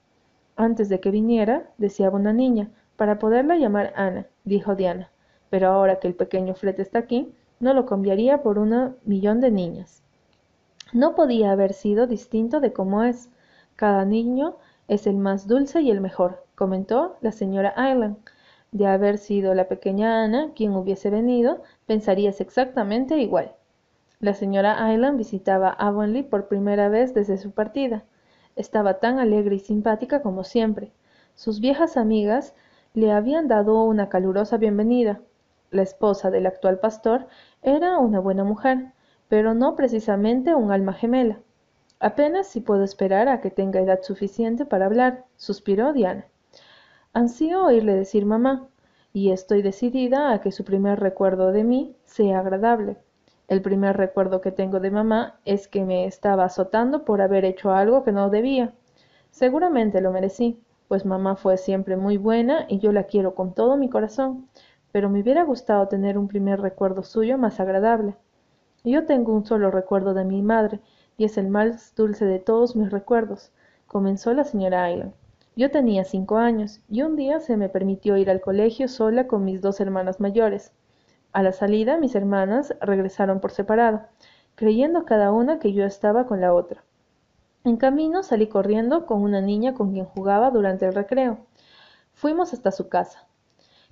Antes 0.56 0.89
de 0.89 1.00
que 1.00 1.12
viniera, 1.12 1.70
deseaba 1.78 2.18
una 2.18 2.34
niña, 2.34 2.70
para 2.98 3.18
poderla 3.18 3.56
llamar 3.56 3.94
Ana, 3.96 4.28
dijo 4.44 4.75
Diana. 4.75 5.10
Pero 5.50 5.70
ahora 5.70 6.00
que 6.00 6.08
el 6.10 6.16
pequeño 6.16 6.54
Fred 6.54 6.80
está 6.80 7.00
aquí, 7.00 7.34
no 7.60 7.74
lo 7.74 7.86
cambiaría 7.86 8.42
por 8.42 8.60
un 8.60 8.96
millón 9.06 9.39
de 9.39 9.51
niñas. 9.51 10.04
No 10.92 11.16
podía 11.16 11.51
haber 11.51 11.74
sido 11.74 12.08
distinto 12.08 12.60
de 12.60 12.74
cómo 12.74 13.04
es. 13.04 13.30
Cada 13.75 14.04
niño 14.06 14.58
es 14.88 15.08
el 15.08 15.18
más 15.18 15.48
dulce 15.48 15.82
y 15.82 15.92
el 15.92 16.01
mejor, 16.01 16.44
comentó 16.56 17.16
la 17.22 17.32
señora 17.32 17.74
Island. 17.78 18.18
De 18.72 18.86
haber 18.86 19.18
sido 19.18 19.56
la 19.56 19.68
pequeña 19.68 20.24
Ana 20.24 20.52
quien 20.56 20.76
hubiese 20.76 21.10
venido, 21.10 21.64
pensarías 21.88 22.40
exactamente 22.40 23.18
igual. 23.18 23.56
La 24.20 24.34
señora 24.34 24.94
Island 24.94 25.18
visitaba 25.18 25.70
Avonlea 25.70 26.30
por 26.30 26.48
primera 26.48 26.90
vez 26.90 27.14
desde 27.14 27.38
su 27.38 27.52
partida. 27.52 28.04
Estaba 28.56 29.00
tan 29.00 29.18
alegre 29.18 29.56
y 29.56 29.60
simpática 29.60 30.22
como 30.22 30.44
siempre. 30.44 30.92
Sus 31.36 31.62
viejas 31.62 31.98
amigas 31.98 32.54
le 32.94 33.12
habían 33.12 33.48
dado 33.48 33.84
una 33.84 34.10
calurosa 34.10 34.58
bienvenida. 34.58 35.22
La 35.72 35.82
esposa 35.82 36.30
del 36.32 36.46
actual 36.46 36.80
pastor 36.80 37.28
era 37.62 37.98
una 37.98 38.20
buena 38.20 38.44
mujer, 38.44 38.92
pero 39.30 39.54
no 39.54 39.76
precisamente 39.76 40.54
un 40.54 40.72
alma 40.72 40.94
gemela. 40.94 41.40
Apenas 42.00 42.48
si 42.48 42.62
puedo 42.62 42.84
esperar 42.84 43.30
a 43.30 43.42
que 43.42 43.52
tenga 43.52 43.80
edad 43.80 44.02
suficiente 44.04 44.66
para 44.66 44.86
hablar, 44.86 45.26
suspiró 45.38 45.94
Diana. 45.94 46.26
Ansío 47.12 47.66
oírle 47.66 47.96
decir 47.96 48.28
mamá, 48.28 48.68
y 49.13 49.32
estoy 49.32 49.63
decidida 49.63 50.32
a 50.32 50.42
que 50.42 50.51
su 50.51 50.63
primer 50.63 51.00
recuerdo 51.00 51.51
de 51.51 51.63
mí 51.63 51.96
sea 52.06 52.39
agradable. 52.39 52.98
El 53.48 53.63
primer 53.63 53.98
recuerdo 53.98 54.42
que 54.42 54.51
tengo 54.51 54.80
de 54.80 54.92
mamá 54.92 55.39
es 55.44 55.68
que 55.68 55.84
me 55.84 56.06
estaba 56.06 56.46
azotando 56.46 57.06
por 57.06 57.22
haber 57.22 57.46
hecho 57.46 57.72
algo 57.72 58.04
que 58.04 58.12
no 58.12 58.30
debía. 58.30 58.75
Seguramente 59.32 60.01
lo 60.01 60.12
merecí, 60.12 60.62
pues 60.88 61.04
mamá 61.04 61.36
fue 61.36 61.58
siempre 61.58 61.98
muy 61.98 62.18
buena 62.18 62.66
y 62.68 62.78
yo 62.78 62.92
la 62.92 63.06
quiero 63.06 63.34
con 63.34 63.56
todo 63.56 63.75
mi 63.75 63.89
corazón, 63.89 64.48
pero 64.92 65.10
me 65.10 65.22
hubiera 65.22 65.44
gustado 65.44 65.88
tener 65.88 66.16
un 66.16 66.28
primer 66.28 66.62
recuerdo 66.62 67.01
suyo 67.01 67.39
más 67.39 67.60
agradable. 67.60 68.13
Yo 68.84 69.08
tengo 69.08 69.34
un 69.34 69.48
solo 69.48 69.72
recuerdo 69.72 70.13
de 70.13 70.25
mi 70.25 70.44
madre, 70.44 70.80
y 71.18 71.25
es 71.25 71.39
el 71.39 71.48
más 71.48 71.96
dulce 71.96 72.25
de 72.25 72.38
todos 72.38 72.75
mis 72.75 72.92
recuerdos, 72.92 73.51
comenzó 73.88 74.32
la 74.36 74.44
señora 74.44 74.92
Island. 74.92 75.13
Yo 75.60 75.70
tenía 75.70 76.06
cinco 76.06 76.38
años 76.38 76.80
y 76.88 77.01
un 77.01 77.18
día 77.18 77.42
se 77.42 77.58
me 77.58 77.68
permitió 77.68 78.16
ir 78.16 78.30
al 78.30 78.39
colegio 78.39 78.88
sola 78.88 79.28
con 79.28 79.44
mis 79.44 79.62
dos 79.62 79.82
hermanas 79.82 80.22
mayores. 80.22 80.72
A 81.34 81.44
la 81.44 81.51
salida 81.51 81.98
mis 81.98 82.16
hermanas 82.16 82.74
regresaron 82.80 83.42
por 83.42 83.51
separado, 83.51 84.04
creyendo 84.56 85.04
cada 85.04 85.34
una 85.34 85.60
que 85.60 85.74
yo 85.74 85.84
estaba 85.84 86.28
con 86.28 86.39
la 86.39 86.54
otra. 86.54 86.86
En 87.66 87.75
camino 87.75 88.24
salí 88.24 88.48
corriendo 88.48 89.06
con 89.06 89.22
una 89.22 89.42
niña 89.42 89.74
con 89.74 89.92
quien 89.92 90.06
jugaba 90.06 90.50
durante 90.50 90.86
el 90.86 90.96
recreo. 90.96 91.39
Fuimos 92.13 92.54
hasta 92.54 92.72
su 92.72 92.88
casa, 92.88 93.28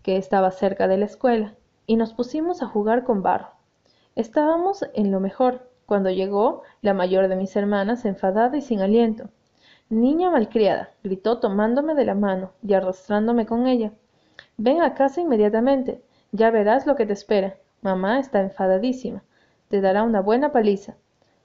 que 0.03 0.15
estaba 0.15 0.51
cerca 0.51 0.88
de 0.88 0.95
la 0.95 1.03
escuela, 1.03 1.53
y 1.86 1.97
nos 1.97 2.13
pusimos 2.13 2.62
a 2.62 2.67
jugar 2.67 3.03
con 3.03 3.24
barro. 3.24 3.50
Estábamos 4.15 4.86
en 4.93 5.12
lo 5.12 5.19
mejor, 5.19 5.69
cuando 5.86 6.12
llegó 6.12 6.62
la 6.81 6.93
mayor 6.93 7.27
de 7.27 7.36
mis 7.36 7.53
hermanas 7.57 8.05
enfadada 8.05 8.55
y 8.55 8.62
sin 8.62 8.79
aliento. 8.79 9.27
Niña 9.89 10.29
malcriada, 10.29 10.91
gritó 11.01 11.39
tomándome 11.39 11.96
de 11.96 12.03
la 12.03 12.13
mano 12.13 12.51
y 12.62 12.74
arrastrándome 12.74 13.46
con 13.46 13.67
ella. 13.67 13.94
Ven 14.58 14.82
a 14.82 14.94
casa 14.94 15.22
inmediatamente. 15.22 16.03
Ya 16.34 16.51
verás 16.51 16.86
lo 16.86 16.98
que 16.98 17.06
te 17.06 17.13
espera. 17.13 17.56
Mamá 17.82 18.20
está 18.20 18.41
enfadadísima. 18.41 19.24
Te 19.70 19.79
dará 19.79 20.03
una 20.03 20.20
buena 20.20 20.51
paliza. 20.51 20.96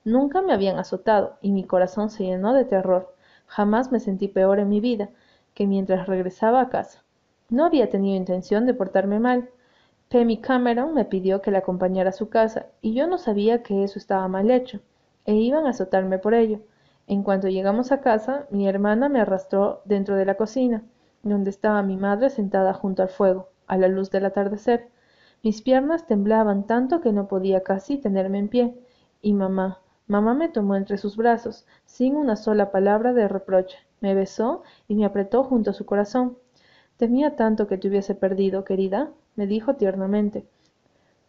Nunca 0.05 0.43
me 0.43 0.53
habían 0.53 0.77
azotado 0.81 1.39
y 1.41 1.53
mi 1.53 1.63
corazón 1.63 2.11
se 2.11 2.25
llenó 2.25 2.53
de 2.53 2.65
terror. 2.65 3.15
Jamás 3.47 3.93
me 3.93 4.01
sentí 4.01 4.27
peor 4.27 4.59
en 4.59 4.69
mi 4.69 4.81
vida 4.81 5.11
que 5.55 5.69
mientras 5.69 6.09
regresaba 6.09 6.63
a 6.63 6.69
casa. 6.69 7.05
No 7.49 7.65
había 7.65 7.91
tenido 7.91 8.17
intención 8.17 8.67
de 8.67 8.75
portarme 8.75 9.21
mal. 9.21 9.51
Pemmy 10.09 10.41
Cameron 10.41 10.95
me 10.95 11.05
pidió 11.05 11.43
que 11.43 11.53
la 11.53 11.59
acompañara 11.59 12.11
a 12.11 12.13
su 12.13 12.29
casa 12.29 12.67
y 12.81 12.93
yo 12.95 13.07
no 13.07 13.19
sabía 13.19 13.63
que 13.63 13.85
eso 13.85 14.01
estaba 14.01 14.27
mal 14.27 14.51
hecho, 14.51 14.81
e 15.27 15.35
iban 15.35 15.67
a 15.67 15.71
azotarme 15.71 16.19
por 16.19 16.35
ello. 16.35 16.59
En 17.07 17.23
cuanto 17.23 17.49
llegamos 17.49 17.93
a 17.93 18.01
casa, 18.01 18.47
mi 18.51 18.69
hermana 18.69 19.09
me 19.09 19.21
arrastró 19.21 19.83
dentro 19.85 20.17
de 20.17 20.25
la 20.25 20.37
cocina, 20.37 20.85
donde 21.23 21.51
estaba 21.51 21.83
mi 21.83 21.97
madre 21.97 22.31
sentada 22.31 22.73
junto 22.73 23.03
al 23.03 23.09
fuego, 23.09 23.49
a 23.67 23.77
la 23.77 23.89
luz 23.89 24.11
del 24.11 24.25
atardecer. 24.25 24.89
Mis 25.43 25.63
piernas 25.63 26.07
temblaban 26.07 26.67
tanto 26.67 27.01
que 27.01 27.13
no 27.13 27.27
podía 27.27 27.63
casi 27.63 27.99
tenerme 27.99 28.39
en 28.39 28.49
pie. 28.49 28.79
Y 29.21 29.33
mamá, 29.35 29.81
mamá 30.07 30.35
me 30.35 30.49
tomó 30.49 30.77
entre 30.77 30.97
sus 30.97 31.17
brazos, 31.17 31.67
sin 31.85 32.17
una 32.17 32.37
sola 32.37 32.71
palabra 32.71 33.13
de 33.13 33.29
reproche, 33.29 33.79
me 34.01 34.15
besó 34.15 34.63
y 34.87 34.95
me 34.95 35.05
apretó 35.05 35.43
junto 35.43 35.71
a 35.71 35.75
su 35.75 35.85
corazón. 35.85 36.39
Temía 36.97 37.35
tanto 37.35 37.67
que 37.67 37.79
te 37.79 37.89
hubiese 37.89 38.15
perdido, 38.15 38.65
querida, 38.65 39.11
me 39.35 39.47
dijo 39.47 39.75
tiernamente. 39.75 40.47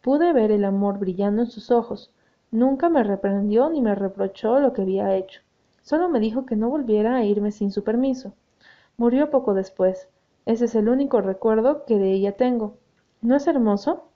Pude 0.01 0.33
ver 0.33 0.51
el 0.51 0.65
amor 0.65 0.99
brillando 0.99 1.41
en 1.41 1.49
sus 1.49 1.71
ojos. 1.71 2.13
Nunca 2.51 2.89
me 2.89 3.03
reprendió 3.03 3.69
ni 3.69 3.81
me 3.81 3.95
reprochó 3.95 4.59
lo 4.59 4.73
que 4.73 4.83
había 4.83 5.15
hecho. 5.15 5.41
Solo 5.83 6.07
me 6.07 6.21
dijo 6.21 6.45
que 6.45 6.55
no 6.55 6.69
volviera 6.69 7.17
a 7.17 7.25
irme 7.25 7.51
sin 7.51 7.69
su 7.69 7.83
permiso. 7.83 8.33
Murió 8.95 9.29
poco 9.29 9.53
después. 9.53 10.07
Ese 10.45 10.65
es 10.65 10.75
el 10.75 10.87
único 10.87 11.19
recuerdo 11.19 11.83
que 11.85 11.97
de 11.97 12.11
ella 12.13 12.37
tengo. 12.37 12.77
¿No 13.21 13.35
es 13.35 13.47
hermoso? 13.47 14.07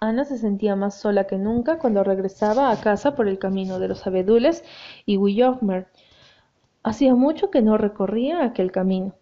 Ana 0.00 0.24
se 0.24 0.36
sentía 0.36 0.74
más 0.74 0.96
sola 0.96 1.28
que 1.28 1.38
nunca 1.38 1.78
cuando 1.78 2.02
regresaba 2.02 2.72
a 2.72 2.80
casa 2.80 3.14
por 3.14 3.28
el 3.28 3.38
camino 3.38 3.78
de 3.78 3.86
los 3.86 4.04
abedules 4.06 4.64
y 5.06 5.16
Willowmer. 5.16 5.86
Hacía 6.82 7.14
mucho 7.14 7.50
que 7.50 7.62
no 7.62 7.78
recorría 7.78 8.42
aquel 8.42 8.72
camino. 8.72 9.14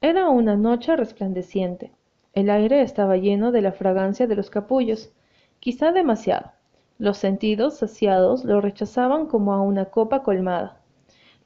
Era 0.00 0.28
una 0.28 0.56
noche 0.56 0.96
resplandeciente. 0.96 1.92
El 2.32 2.50
aire 2.50 2.82
estaba 2.82 3.16
lleno 3.16 3.52
de 3.52 3.62
la 3.62 3.72
fragancia 3.72 4.26
de 4.26 4.34
los 4.34 4.50
capullos, 4.50 5.12
quizá 5.60 5.92
demasiado. 5.92 6.50
Los 6.98 7.16
sentidos 7.16 7.78
saciados 7.78 8.44
lo 8.44 8.60
rechazaban 8.60 9.26
como 9.26 9.54
a 9.54 9.62
una 9.62 9.86
copa 9.86 10.22
colmada. 10.22 10.79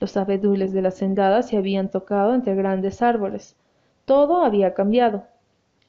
Los 0.04 0.18
abedules 0.18 0.74
de 0.74 0.82
la 0.82 0.90
sendada 0.90 1.42
se 1.42 1.56
habían 1.56 1.90
tocado 1.90 2.34
entre 2.34 2.54
grandes 2.54 3.00
árboles. 3.00 3.56
Todo 4.04 4.44
había 4.44 4.74
cambiado. 4.74 5.24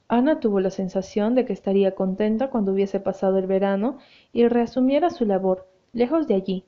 Ana 0.08 0.40
tuvo 0.40 0.58
la 0.60 0.70
sensación 0.70 1.34
de 1.34 1.44
que 1.44 1.52
estaría 1.52 1.94
contenta 1.94 2.48
cuando 2.48 2.72
hubiese 2.72 2.98
pasado 2.98 3.36
el 3.36 3.46
verano 3.46 3.98
y 4.32 4.48
reasumiera 4.48 5.10
su 5.10 5.26
labor, 5.26 5.68
lejos 5.92 6.26
de 6.28 6.34
allí. 6.34 6.64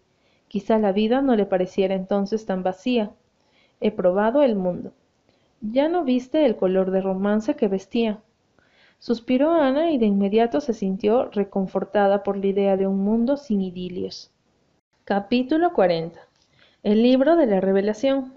Quizá 0.49 0.79
la 0.79 0.93
vida 0.93 1.23
no 1.23 1.37
le 1.37 1.47
pareciera 1.47 1.95
entonces 1.95 2.45
tan 2.45 2.63
vacía. 2.63 3.13
He 3.81 3.93
probado 3.93 4.43
el 4.43 4.55
mundo. 4.55 4.93
Ya 5.63 5.89
no 5.89 6.05
viste 6.05 6.45
el 6.45 6.55
color 6.55 6.91
de 6.91 7.01
romance 7.01 7.57
que 7.57 7.69
vestía. 7.69 8.21
Suspiró 8.99 9.53
Ana 9.53 9.91
y 9.91 9.97
de 9.97 10.05
inmediato 10.05 10.61
se 10.61 10.75
sintió 10.75 11.31
reconfortada 11.31 12.23
por 12.23 12.37
la 12.37 12.49
idea 12.49 12.77
de 12.77 12.87
un 12.87 12.99
mundo 12.99 13.39
sin 13.39 13.63
idilios. 13.63 14.31
Capítulo 15.07 15.73
40 15.73 16.28
el 16.85 17.03
libro 17.03 17.35
de 17.35 17.47
la 17.47 17.61
revelación. 17.61 18.35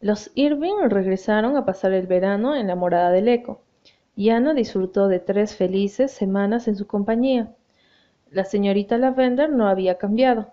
Los 0.00 0.30
Irving 0.34 0.88
regresaron 0.88 1.58
a 1.58 1.66
pasar 1.66 1.92
el 1.92 2.06
verano 2.06 2.56
en 2.56 2.68
la 2.68 2.74
morada 2.74 3.10
del 3.10 3.28
eco, 3.28 3.60
y 4.16 4.30
Ana 4.30 4.54
disfrutó 4.54 5.08
de 5.08 5.18
tres 5.18 5.54
felices 5.54 6.10
semanas 6.10 6.68
en 6.68 6.76
su 6.76 6.86
compañía. 6.86 7.54
La 8.30 8.44
señorita 8.44 8.96
Lavender 8.96 9.50
no 9.50 9.68
había 9.68 9.98
cambiado. 9.98 10.48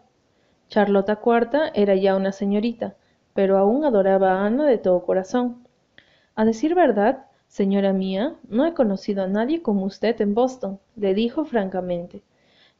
Charlota 0.67 1.21
IV 1.25 1.71
era 1.75 1.95
ya 1.95 2.13
una 2.17 2.33
señorita, 2.33 2.95
pero 3.33 3.57
aún 3.57 3.85
adoraba 3.85 4.33
a 4.33 4.45
Ana 4.45 4.65
de 4.65 4.77
todo 4.77 5.05
corazón. 5.05 5.65
A 6.35 6.43
decir 6.43 6.75
verdad, 6.75 7.25
señora 7.47 7.93
mía, 7.93 8.35
no 8.49 8.65
he 8.65 8.73
conocido 8.73 9.23
a 9.23 9.27
nadie 9.27 9.61
como 9.61 9.85
usted 9.85 10.19
en 10.19 10.33
Boston, 10.33 10.79
le 10.97 11.13
dijo 11.13 11.45
francamente. 11.45 12.21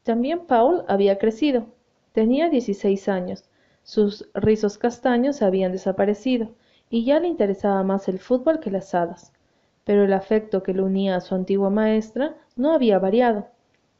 También 0.02 0.40
Paul 0.40 0.84
había 0.86 1.16
crecido. 1.16 1.64
Tenía 2.12 2.50
dieciséis 2.50 3.08
años, 3.08 3.47
sus 3.88 4.28
rizos 4.34 4.76
castaños 4.76 5.40
habían 5.40 5.72
desaparecido, 5.72 6.50
y 6.90 7.06
ya 7.06 7.20
le 7.20 7.28
interesaba 7.28 7.82
más 7.82 8.06
el 8.08 8.18
fútbol 8.18 8.60
que 8.60 8.70
las 8.70 8.94
hadas. 8.94 9.32
Pero 9.84 10.04
el 10.04 10.12
afecto 10.12 10.62
que 10.62 10.74
lo 10.74 10.84
unía 10.84 11.16
a 11.16 11.22
su 11.22 11.34
antigua 11.34 11.70
maestra 11.70 12.36
no 12.54 12.74
había 12.74 12.98
variado. 12.98 13.48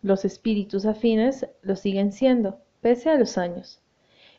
Los 0.02 0.26
espíritus 0.26 0.84
afines 0.84 1.48
lo 1.62 1.74
siguen 1.74 2.12
siendo, 2.12 2.58
pese 2.82 3.08
a 3.08 3.16
los 3.16 3.38
años. 3.38 3.80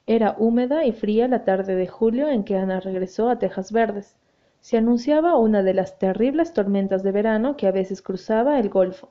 Era 0.06 0.36
húmeda 0.38 0.86
y 0.86 0.92
fría 0.92 1.28
la 1.28 1.44
tarde 1.46 1.74
de 1.74 1.88
julio 1.88 2.28
en 2.28 2.44
que 2.44 2.56
Ana 2.56 2.80
regresó 2.80 3.28
a 3.28 3.40
Tejas 3.40 3.72
Verdes. 3.72 4.18
Se 4.60 4.78
anunciaba 4.78 5.36
una 5.36 5.64
de 5.64 5.74
las 5.74 5.98
terribles 5.98 6.54
tormentas 6.54 7.02
de 7.02 7.12
verano 7.12 7.58
que 7.58 7.66
a 7.66 7.72
veces 7.72 8.04
cruzaba 8.04 8.60
el 8.60 8.70
Golfo. 8.70 9.10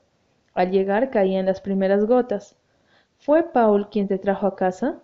Al 0.53 0.71
llegar 0.71 1.09
caían 1.09 1.47
las 1.47 1.59
primeras 1.59 2.05
gotas. 2.05 2.55
¿Fue 3.17 3.43
Paul 3.43 3.89
quien 3.89 4.07
te 4.07 4.17
trajo 4.17 4.47
a 4.47 4.55
casa? 4.55 5.01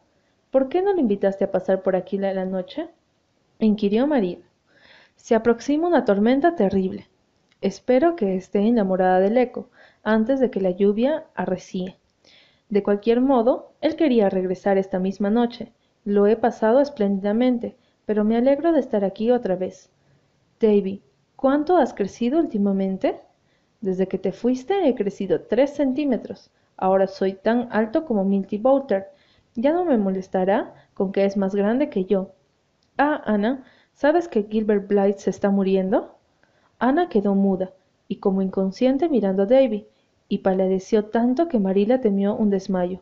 ¿Por 0.51 0.69
qué 0.69 0.81
no 0.81 0.93
lo 0.93 0.99
invitaste 0.99 1.43
a 1.43 1.51
pasar 1.51 1.81
por 1.81 1.95
aquí 1.95 2.17
la, 2.17 2.45
noche? 2.45 2.89
inquirió 3.59 4.07
María. 4.07 4.39
Se 5.15 5.35
aproxima 5.35 5.87
una 5.87 6.05
tormenta 6.05 6.55
terrible. 6.55 7.07
Espero 7.61 8.15
que 8.15 8.35
esté 8.35 8.59
enamorada 8.59 9.19
del 9.19 9.37
eco, 9.37 9.69
antes 10.03 10.39
de 10.39 10.51
que 10.51 10.61
la 10.61 10.71
lluvia 10.71 11.25
arrecie. 11.35 11.97
De 12.69 12.83
cualquier 12.83 13.21
modo, 13.21 13.73
él 13.81 13.95
quería 13.95 14.29
regresar 14.29 14.77
esta 14.77 14.99
misma 14.99 15.29
noche, 15.29 15.71
Lo 16.03 16.27
he 16.27 16.35
pasado 16.35 16.81
espléndidamente, 16.81 17.75
pero 18.05 18.23
me 18.23 18.37
alegro 18.37 18.71
de 18.71 18.79
estar 18.79 19.03
aquí 19.03 19.31
otra 19.31 19.55
vez. 19.55 19.89
Davy, 20.59 21.01
¿cuánto 21.35 21.77
has 21.77 21.93
crecido 21.93 22.39
últimamente? 22.39 23.19
Desde 23.81 24.07
que 24.07 24.17
te 24.17 24.31
fuiste 24.31 24.87
he 24.87 24.95
crecido 24.95 25.41
tres 25.41 25.71
centímetros. 25.71 26.51
Ahora 26.77 27.07
soy 27.07 27.33
tan 27.33 27.67
alto 27.71 28.05
como 28.05 28.23
Milty 28.23 28.57
Boulter. 28.57 29.07
Ya 29.55 29.71
no 29.71 29.85
me 29.85 29.97
molestará 29.97 30.73
con 30.93 31.11
que 31.11 31.25
es 31.25 31.37
más 31.37 31.55
grande 31.55 31.89
que 31.89 32.05
yo. 32.05 32.31
Ah, 32.97 33.21
Ana, 33.25 33.63
¿sabes 33.93 34.27
que 34.27 34.47
Gilbert 34.49 34.87
Blythe 34.87 35.19
se 35.19 35.29
está 35.29 35.49
muriendo? 35.49 36.17
Ana 36.77 37.09
quedó 37.09 37.35
muda 37.35 37.71
y 38.07 38.17
como 38.17 38.41
inconsciente 38.41 39.09
mirando 39.09 39.43
a 39.43 39.45
Davy, 39.45 39.87
y 40.27 40.39
paladeció 40.39 41.05
tanto 41.05 41.47
que 41.47 41.59
Marila 41.59 42.01
temió 42.01 42.35
un 42.35 42.49
desmayo. 42.49 43.01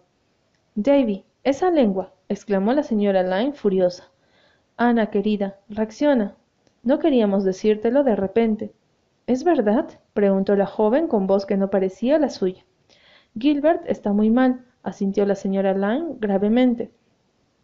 Davy, 0.75 1.24
esa 1.43 1.72
lengua, 1.72 2.13
exclamó 2.29 2.74
la 2.74 2.83
señora 2.83 3.24
Lyne 3.24 3.53
furiosa. 3.53 4.12
Ana, 4.77 5.10
querida, 5.10 5.60
reacciona. 5.69 6.36
No 6.83 7.00
queríamos 7.00 7.43
decírtelo 7.43 8.03
de 8.03 8.15
repente. 8.15 8.74
¿Es 9.25 9.43
verdad? 9.43 9.88
preguntó 10.13 10.55
la 10.55 10.65
joven 10.65 11.07
con 11.07 11.27
voz 11.27 11.45
que 11.45 11.57
no 11.57 11.69
parecía 11.69 12.17
la 12.19 12.29
suya. 12.29 12.65
Gilbert 13.38 13.83
está 13.88 14.12
muy 14.12 14.29
mal, 14.29 14.65
asintió 14.83 15.25
la 15.25 15.35
señora 15.35 15.73
Lyne 15.73 16.17
gravemente. 16.19 16.91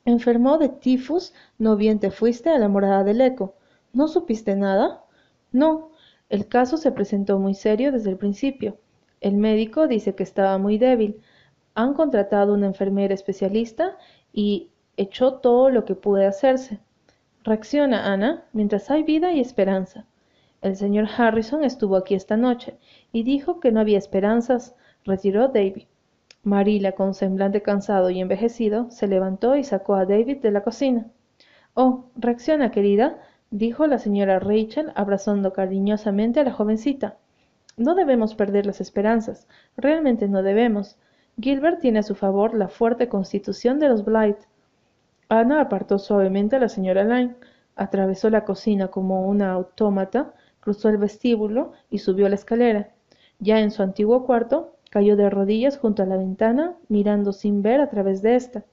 Enfermó 0.06 0.58
de 0.58 0.70
tifus, 0.70 1.34
no 1.58 1.76
bien 1.76 2.00
te 2.00 2.10
fuiste 2.10 2.50
a 2.50 2.58
la 2.58 2.70
morada 2.70 3.04
del 3.04 3.22
eco. 3.22 3.56
¿No 3.94 4.08
supiste 4.08 4.56
nada? 4.56 5.04
No. 5.52 5.92
El 6.30 6.48
caso 6.48 6.78
se 6.78 6.92
presentó 6.92 7.38
muy 7.40 7.54
serio 7.54 7.92
desde 7.92 8.10
el 8.10 8.18
principio. 8.18 8.78
El 9.22 9.36
médico 9.36 9.88
dice 9.88 10.16
que 10.16 10.24
estaba 10.24 10.58
muy 10.58 10.78
débil. 10.78 11.22
Han 11.76 11.94
contratado 11.94 12.54
una 12.54 12.68
enfermera 12.68 13.14
especialista 13.14 13.98
y 14.32 14.70
echó 14.96 15.36
todo 15.36 15.70
lo 15.70 15.86
que 15.86 15.96
puede 15.96 16.26
hacerse. 16.26 16.80
Reacciona, 17.44 18.12
Ana, 18.12 18.46
mientras 18.54 18.90
hay 18.92 19.04
vida 19.04 19.32
y 19.34 19.40
esperanza. 19.40 20.06
El 20.62 20.76
señor 20.76 21.08
Harrison 21.18 21.64
estuvo 21.64 21.96
aquí 21.96 22.16
esta 22.16 22.38
noche 22.38 22.78
y 23.12 23.24
dijo 23.24 23.60
que 23.60 23.72
no 23.72 23.80
había 23.80 23.98
esperanzas. 23.98 24.76
Retiró 25.06 25.48
David. 25.48 25.86
Marila, 26.44 26.94
con 26.94 27.14
semblante 27.14 27.62
cansado 27.62 28.10
y 28.10 28.22
envejecido, 28.22 28.90
se 28.92 29.08
levantó 29.08 29.56
y 29.56 29.64
sacó 29.64 29.96
a 29.96 30.06
David 30.06 30.38
de 30.38 30.52
la 30.52 30.64
cocina. 30.64 31.08
Oh, 31.74 32.06
reacciona, 32.16 32.72
querida, 32.72 33.20
dijo 33.52 33.88
la 33.88 34.00
señora 34.00 34.40
Rachel, 34.40 34.92
abrazando 34.96 35.54
cariñosamente 35.54 36.40
a 36.40 36.44
la 36.44 36.54
jovencita. 36.54 37.18
No 37.78 37.96
debemos 37.96 38.36
perder 38.36 38.66
las 38.66 38.82
esperanzas, 38.82 39.48
realmente 39.78 40.28
no 40.28 40.44
debemos. 40.44 40.98
Gilbert 41.40 41.80
tiene 41.80 42.00
a 42.00 42.04
su 42.04 42.16
favor 42.16 42.54
la 42.54 42.68
fuerte 42.68 43.08
constitución 43.08 43.80
de 43.80 43.90
los 43.90 44.04
Blythe. 44.04 44.48
Ana 45.30 45.62
apartó 45.62 46.00
suavemente 46.00 46.56
a 46.56 46.60
la 46.60 46.70
señora 46.70 47.04
Lyne, 47.04 47.36
atravesó 47.76 48.30
la 48.30 48.44
cocina 48.44 48.88
como 48.90 49.28
una 49.28 49.52
autómata, 49.52 50.34
cruzó 50.60 50.90
el 50.90 50.98
vestíbulo 50.98 51.72
y 51.90 52.00
subió 52.00 52.28
la 52.28 52.36
escalera. 52.36 52.90
Ya 53.40 53.60
en 53.60 53.72
su 53.72 53.84
antiguo 53.84 54.26
cuarto, 54.26 54.76
cayó 54.90 55.16
de 55.16 55.30
rodillas 55.30 55.78
junto 55.78 56.04
a 56.04 56.06
la 56.06 56.18
ventana, 56.18 56.76
mirando 56.88 57.34
sin 57.34 57.62
ver 57.62 57.82
a 57.82 57.90
través 57.90 58.22
de 58.22 58.36
ésta. 58.36 58.66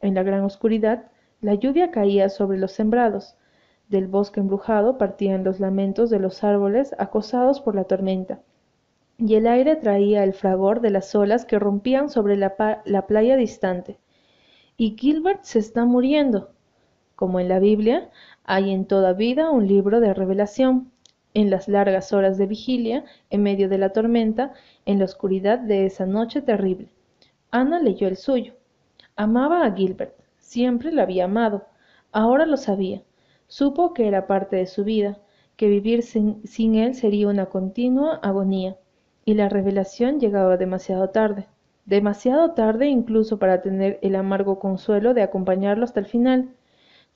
En 0.00 0.14
la 0.14 0.22
gran 0.22 0.42
oscuridad, 0.42 1.10
la 1.40 1.54
lluvia 1.54 1.90
caía 1.90 2.28
sobre 2.28 2.58
los 2.58 2.72
sembrados, 2.72 3.36
del 3.88 4.06
bosque 4.06 4.40
embrujado 4.40 4.96
partían 4.96 5.44
los 5.44 5.60
lamentos 5.60 6.08
de 6.10 6.18
los 6.18 6.42
árboles 6.42 6.94
acosados 6.98 7.60
por 7.60 7.74
la 7.74 7.84
tormenta, 7.84 8.40
y 9.18 9.34
el 9.34 9.46
aire 9.46 9.76
traía 9.76 10.24
el 10.24 10.32
fragor 10.32 10.80
de 10.80 10.90
las 10.90 11.14
olas 11.14 11.44
que 11.44 11.58
rompían 11.58 12.08
sobre 12.08 12.36
la, 12.36 12.56
playa 13.06 13.36
distante. 13.36 13.98
Y 14.76 14.96
Gilbert 14.98 15.44
se 15.44 15.60
está 15.60 15.84
muriendo. 15.84 16.50
Como 17.14 17.38
en 17.38 17.48
la 17.48 17.60
Biblia, 17.60 18.10
hay 18.42 18.72
en 18.72 18.86
toda 18.86 19.12
vida 19.12 19.50
un 19.50 19.68
libro 19.68 20.00
de 20.00 20.14
revelación. 20.14 20.90
En 21.34 21.50
las 21.50 21.68
largas 21.68 22.12
horas 22.12 22.38
de 22.38 22.46
vigilia, 22.46 23.04
en 23.30 23.42
medio 23.42 23.68
de 23.68 23.78
la 23.78 23.90
tormenta, 23.90 24.52
en 24.86 24.98
la 24.98 25.04
oscuridad 25.04 25.58
de 25.58 25.86
esa 25.86 26.06
noche 26.06 26.40
terrible. 26.42 26.88
Ana 27.50 27.80
leyó 27.80 28.08
el 28.08 28.16
suyo. 28.16 28.54
Amaba 29.16 29.64
a 29.66 29.72
Gilbert, 29.74 30.14
siempre 30.38 30.92
lo 30.92 31.02
había 31.02 31.24
amado, 31.24 31.66
ahora 32.12 32.46
lo 32.46 32.56
sabía 32.56 33.02
Supo 33.46 33.92
que 33.92 34.08
era 34.08 34.26
parte 34.26 34.56
de 34.56 34.66
su 34.66 34.84
vida, 34.84 35.18
que 35.56 35.68
vivir 35.68 36.02
sin, 36.02 36.74
él 36.74 36.94
sería 36.94 37.28
una 37.28 37.46
continua 37.46 38.16
agonía, 38.16 38.76
y 39.24 39.34
la 39.34 39.48
revelación 39.48 40.18
llegaba 40.18 40.56
demasiado 40.56 41.10
tarde, 41.10 41.46
demasiado 41.84 42.52
tarde 42.52 42.88
incluso 42.88 43.38
para 43.38 43.62
tener 43.62 43.98
el 44.02 44.16
amargo 44.16 44.58
consuelo 44.58 45.14
de 45.14 45.22
acompañarlo 45.22 45.84
hasta 45.84 46.00
el 46.00 46.06
final. 46.06 46.48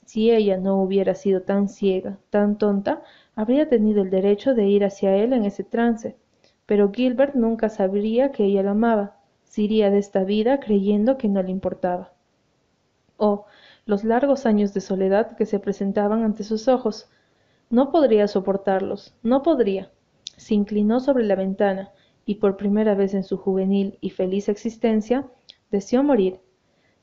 Si 0.09 0.31
ella 0.31 0.57
no 0.57 0.81
hubiera 0.81 1.15
sido 1.15 1.43
tan 1.43 1.69
ciega, 1.69 2.19
tan 2.31 2.57
tonta, 2.57 3.03
habría 3.37 3.69
tenido 3.69 4.01
el 4.01 4.09
derecho 4.09 4.55
de 4.55 4.67
ir 4.67 4.83
hacia 4.83 5.15
él 5.15 5.35
en 5.35 5.45
ese 5.45 5.65
trance. 5.65 6.17
Pero 6.65 6.91
Gilbert 6.91 7.35
nunca 7.35 7.69
sabría 7.69 8.33
que 8.33 8.47
ella 8.47 8.63
lo 8.63 8.71
amaba, 8.71 9.19
se 9.45 9.61
iría 9.61 9.91
de 9.91 9.99
esta 9.99 10.25
vida 10.25 10.61
creyendo 10.61 11.19
que 11.19 11.29
no 11.29 11.43
le 11.43 11.51
importaba. 11.51 12.15
Oh, 13.19 13.45
los 13.85 14.03
largos 14.03 14.47
años 14.47 14.73
de 14.73 14.81
soledad 14.81 15.37
que 15.37 15.45
se 15.45 15.59
presentaban 15.59 16.23
ante 16.23 16.43
sus 16.43 16.69
ojos. 16.69 17.11
No 17.69 17.93
podría 17.93 18.29
soportarlos, 18.29 19.15
no 19.23 19.43
podría. 19.43 19.91
Se 20.39 20.55
inclinó 20.55 21.01
sobre 21.01 21.25
la 21.27 21.35
ventana 21.35 21.93
y 22.25 22.37
por 22.37 22.57
primera 22.57 22.95
vez 22.95 23.13
en 23.13 23.25
su 23.25 23.37
juvenil 23.37 23.99
y 24.01 24.09
feliz 24.09 24.49
existencia 24.49 25.29
deseó 25.71 26.03
morir. 26.03 26.41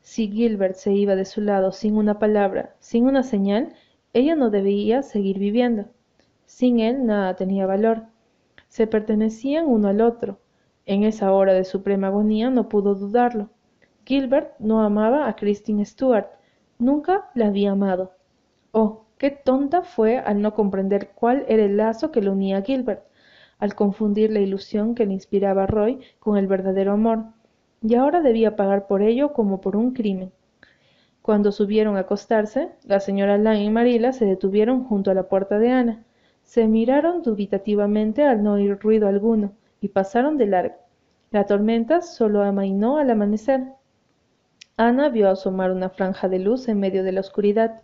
Si 0.06 0.30
Gilbert 0.30 0.76
se 0.76 0.94
iba 0.94 1.16
de 1.16 1.26
su 1.26 1.42
lado 1.42 1.72
sin 1.72 1.98
una 1.98 2.20
palabra, 2.20 2.76
sin 2.78 3.08
una 3.08 3.24
señal, 3.24 3.74
ella 4.14 4.36
no 4.36 4.52
debía 4.52 5.02
seguir 5.02 5.40
viviendo. 5.40 5.86
Sin 6.46 6.80
él 6.80 7.08
nada 7.08 7.36
tenía 7.36 7.66
valor. 7.66 8.04
Se 8.68 8.86
pertenecían 8.86 9.66
uno 9.66 9.88
al 9.88 10.02
otro. 10.02 10.38
En 10.86 11.04
esa 11.04 11.34
hora 11.34 11.54
de 11.54 11.64
suprema 11.64 12.08
agonía 12.08 12.52
no 12.52 12.70
pudo 12.70 12.94
dudarlo. 12.94 13.50
Gilbert 14.06 14.52
no 14.60 14.84
amaba 14.84 15.28
a 15.28 15.36
Christine 15.36 15.84
Stuart, 15.84 16.28
Nunca 16.78 17.32
la 17.34 17.48
había 17.48 17.72
amado. 17.72 18.12
Oh, 18.74 19.06
qué 19.18 19.32
tonta 19.32 19.82
fue 19.82 20.20
al 20.20 20.40
no 20.40 20.54
comprender 20.54 21.14
cuál 21.16 21.46
era 21.48 21.64
el 21.64 21.78
lazo 21.78 22.12
que 22.12 22.22
lo 22.22 22.34
unía 22.34 22.58
a 22.58 22.62
Gilbert, 22.62 23.04
al 23.58 23.74
confundir 23.74 24.30
la 24.30 24.40
ilusión 24.40 24.94
que 24.94 25.08
le 25.08 25.14
inspiraba 25.14 25.66
Roy 25.66 26.00
con 26.20 26.38
el 26.38 26.46
verdadero 26.46 26.92
amor, 26.92 27.24
y 27.88 27.94
ahora 27.94 28.22
debía 28.22 28.56
pagar 28.56 28.88
por 28.88 29.04
ello 29.04 29.32
como 29.32 29.62
por 29.62 29.76
un 29.76 29.94
crimen. 29.94 30.32
Cuando 31.22 31.52
subieron 31.52 31.98
a 31.98 32.02
acostarse, 32.02 32.72
la 32.84 33.00
señora 33.00 33.38
Lang 33.38 33.60
y 33.60 33.70
Marila 33.70 34.12
se 34.12 34.26
detuvieron 34.26 34.86
junto 34.86 35.12
a 35.12 35.14
la 35.14 35.30
puerta 35.30 35.60
de 35.60 35.70
Ana. 35.70 36.04
Se 36.42 36.68
miraron 36.68 37.22
dubitativamente 37.22 38.24
al 38.24 38.42
no 38.42 38.54
oír 38.54 38.80
ruido 38.80 39.08
alguno, 39.08 39.52
y 39.82 39.90
pasaron 39.90 40.38
de 40.38 40.48
largo. 40.48 40.76
La 41.30 41.46
tormenta 41.46 42.02
solo 42.02 42.42
amainó 42.42 42.98
al 42.98 43.12
amanecer. 43.12 43.62
Ana 44.78 45.10
vio 45.10 45.30
asomar 45.30 45.72
una 45.72 45.90
franja 45.90 46.28
de 46.28 46.40
luz 46.40 46.68
en 46.68 46.80
medio 46.80 47.04
de 47.04 47.12
la 47.12 47.20
oscuridad. 47.20 47.82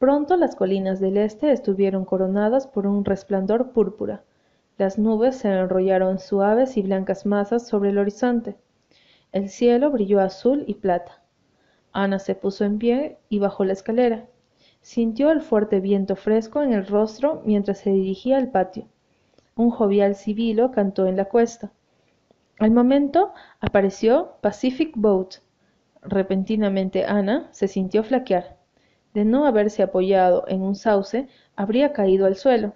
Pronto 0.00 0.36
las 0.36 0.56
colinas 0.56 0.98
del 0.98 1.16
este 1.16 1.52
estuvieron 1.52 2.04
coronadas 2.04 2.66
por 2.66 2.88
un 2.88 3.04
resplandor 3.04 3.70
púrpura. 3.70 4.24
Las 4.78 4.98
nubes 4.98 5.36
se 5.36 5.48
enrollaron 5.48 6.18
suaves 6.18 6.76
y 6.76 6.82
blancas 6.82 7.24
masas 7.24 7.68
sobre 7.68 7.90
el 7.90 7.98
horizonte. 7.98 8.56
El 9.32 9.48
cielo 9.48 9.90
brilló 9.90 10.20
azul 10.20 10.64
y 10.66 10.74
plata. 10.74 11.22
Ana 11.92 12.18
se 12.18 12.34
puso 12.34 12.64
en 12.64 12.78
pie 12.78 13.18
y 13.28 13.38
bajó 13.38 13.64
la 13.64 13.72
escalera. 13.72 14.26
Sintió 14.80 15.30
el 15.30 15.40
fuerte 15.40 15.80
viento 15.80 16.16
fresco 16.16 16.62
en 16.62 16.72
el 16.72 16.86
rostro 16.86 17.42
mientras 17.44 17.78
se 17.78 17.90
dirigía 17.90 18.36
al 18.36 18.50
patio. 18.50 18.86
Un 19.56 19.70
jovial 19.70 20.14
civilo 20.14 20.70
cantó 20.70 21.06
en 21.06 21.16
la 21.16 21.26
cuesta. 21.26 21.72
Al 22.58 22.70
momento 22.70 23.32
apareció 23.60 24.36
Pacific 24.40 24.92
Boat, 24.94 25.36
Repentinamente 26.02 27.04
Ana 27.04 27.48
se 27.52 27.68
sintió 27.68 28.02
flaquear. 28.02 28.56
De 29.14 29.24
no 29.24 29.46
haberse 29.46 29.84
apoyado 29.84 30.44
en 30.48 30.62
un 30.62 30.74
sauce, 30.74 31.28
habría 31.54 31.92
caído 31.92 32.26
al 32.26 32.34
suelo. 32.34 32.74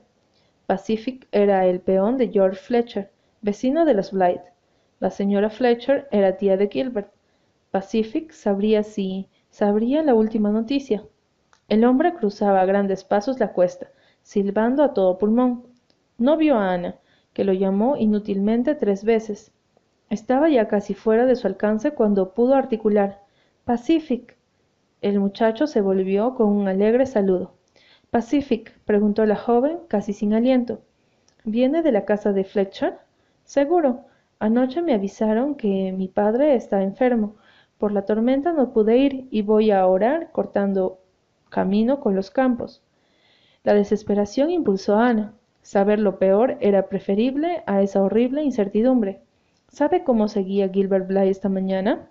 Pacific 0.66 1.26
era 1.32 1.66
el 1.66 1.80
peón 1.80 2.18
de 2.18 2.28
George 2.28 2.60
Fletcher, 2.60 3.10
vecino 3.40 3.84
de 3.84 3.94
los 3.94 4.12
Blythe. 4.12 4.52
La 4.98 5.10
señora 5.10 5.50
Fletcher 5.50 6.08
era 6.10 6.38
tía 6.38 6.56
de 6.56 6.68
Gilbert. 6.68 7.12
Pacific 7.70 8.32
sabría 8.32 8.82
si 8.82 9.28
sabría 9.50 10.02
la 10.02 10.14
última 10.14 10.50
noticia. 10.50 11.04
El 11.68 11.84
hombre 11.84 12.14
cruzaba 12.14 12.62
a 12.62 12.64
grandes 12.64 13.04
pasos 13.04 13.38
la 13.38 13.52
cuesta, 13.52 13.88
silbando 14.22 14.82
a 14.82 14.94
todo 14.94 15.18
pulmón. 15.18 15.66
No 16.16 16.38
vio 16.38 16.56
a 16.56 16.72
Ana, 16.72 16.96
que 17.34 17.44
lo 17.44 17.52
llamó 17.52 17.96
inútilmente 17.98 18.74
tres 18.74 19.04
veces. 19.04 19.52
Estaba 20.08 20.48
ya 20.48 20.68
casi 20.68 20.94
fuera 20.94 21.26
de 21.26 21.36
su 21.36 21.46
alcance 21.46 21.90
cuando 21.90 22.32
pudo 22.32 22.54
articular 22.54 23.20
Pacific. 23.64 24.36
El 25.02 25.20
muchacho 25.20 25.66
se 25.66 25.82
volvió 25.82 26.34
con 26.34 26.48
un 26.48 26.68
alegre 26.68 27.04
saludo. 27.04 27.52
Pacific, 28.10 28.72
preguntó 28.86 29.26
la 29.26 29.36
joven, 29.36 29.80
casi 29.88 30.14
sin 30.14 30.32
aliento. 30.32 30.80
¿Viene 31.44 31.82
de 31.82 31.92
la 31.92 32.06
casa 32.06 32.32
de 32.32 32.44
Fletcher? 32.44 32.98
Seguro. 33.44 34.06
Anoche 34.38 34.82
me 34.82 34.92
avisaron 34.92 35.54
que 35.54 35.92
mi 35.92 36.08
padre 36.08 36.54
está 36.54 36.82
enfermo. 36.82 37.36
Por 37.78 37.92
la 37.92 38.04
tormenta 38.04 38.52
no 38.52 38.72
pude 38.72 38.98
ir 38.98 39.28
y 39.30 39.42
voy 39.42 39.70
a 39.70 39.86
orar 39.86 40.30
cortando 40.32 40.98
camino 41.48 42.00
con 42.00 42.14
los 42.14 42.30
campos. 42.30 42.82
La 43.64 43.74
desesperación 43.74 44.50
impulsó 44.50 44.96
a 44.96 45.08
Ana. 45.08 45.34
Saber 45.62 45.98
lo 45.98 46.18
peor 46.18 46.58
era 46.60 46.88
preferible 46.88 47.62
a 47.66 47.82
esa 47.82 48.02
horrible 48.02 48.42
incertidumbre. 48.44 49.22
¿Sabe 49.68 50.04
cómo 50.04 50.28
seguía 50.28 50.68
Gilbert 50.68 51.08
Bly 51.08 51.28
esta 51.28 51.48
mañana? 51.48 52.08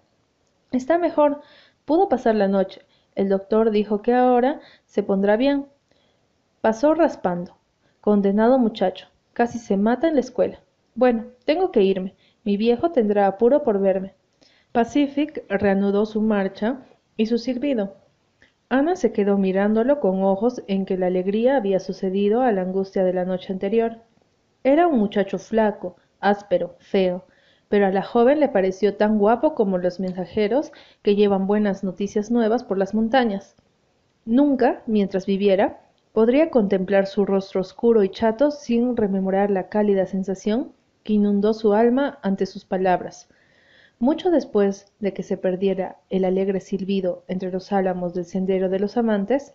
Está 0.72 0.98
mejor. 0.98 1.42
Pudo 1.86 2.10
pasar 2.10 2.36
la 2.36 2.48
noche. 2.48 2.82
El 3.14 3.30
doctor 3.30 3.72
dijo 3.72 4.02
que 4.02 4.14
ahora 4.14 4.60
se 4.86 5.04
pondrá 5.04 5.38
bien. 5.38 5.68
Pasó 6.60 6.96
raspando. 6.96 7.56
Condenado 8.02 8.58
muchacho. 8.60 9.08
Casi 9.34 9.60
se 9.60 9.78
mata 9.78 10.08
en 10.08 10.16
la 10.16 10.22
escuela. 10.22 10.65
Bueno, 10.98 11.26
tengo 11.44 11.74
que 11.74 11.82
irme. 11.82 12.16
Mi 12.46 12.56
viejo 12.56 12.92
tendrá 12.92 13.28
apuro 13.28 13.64
por 13.64 13.82
verme. 13.82 14.14
Pacific 14.72 15.44
reanudó 15.50 16.06
su 16.06 16.22
marcha 16.22 16.86
y 17.18 17.26
su 17.26 17.38
silbido. 17.38 17.98
Ana 18.70 18.96
se 18.96 19.12
quedó 19.12 19.38
mirándolo 19.38 20.00
con 20.00 20.24
ojos 20.24 20.64
en 20.68 20.86
que 20.86 20.98
la 20.98 21.08
alegría 21.08 21.58
había 21.58 21.82
sucedido 21.82 22.42
a 22.42 22.52
la 22.54 22.62
angustia 22.62 23.04
de 23.04 23.12
la 23.12 23.26
noche 23.26 23.52
anterior. 23.52 23.98
Era 24.64 24.88
un 24.88 24.98
muchacho 24.98 25.38
flaco, 25.38 25.98
áspero, 26.22 26.78
feo, 26.80 27.26
pero 27.68 27.88
a 27.88 27.92
la 27.92 28.02
joven 28.02 28.40
le 28.40 28.48
pareció 28.48 28.96
tan 28.96 29.18
guapo 29.20 29.54
como 29.54 29.78
los 29.78 30.00
mensajeros 30.00 30.72
que 31.02 31.16
llevan 31.16 31.46
buenas 31.46 31.84
noticias 31.84 32.32
nuevas 32.32 32.64
por 32.64 32.78
las 32.78 32.94
montañas. 32.94 33.58
Nunca, 34.24 34.82
mientras 34.86 35.26
viviera, 35.26 35.82
podría 36.14 36.50
contemplar 36.50 37.06
su 37.06 37.26
rostro 37.26 37.60
oscuro 37.60 38.02
y 38.06 38.10
chato 38.10 38.50
sin 38.50 38.96
rememorar 38.96 39.52
la 39.52 39.68
cálida 39.68 40.06
sensación 40.06 40.72
que 41.06 41.14
inundó 41.14 41.54
su 41.54 41.74
alma 41.74 42.20
ante 42.24 42.48
sus 42.48 42.66
palabras. 42.66 43.30
Mucho 44.00 44.32
después 44.32 44.92
de 45.00 45.14
que 45.14 45.24
se 45.24 45.38
perdiera 45.38 45.98
el 46.10 46.26
alegre 46.26 46.60
silbido 46.60 47.24
entre 47.28 47.52
los 47.52 47.72
álamos 47.72 48.16
del 48.16 48.26
sendero 48.26 48.70
de 48.70 48.80
los 48.80 48.98
amantes, 48.98 49.54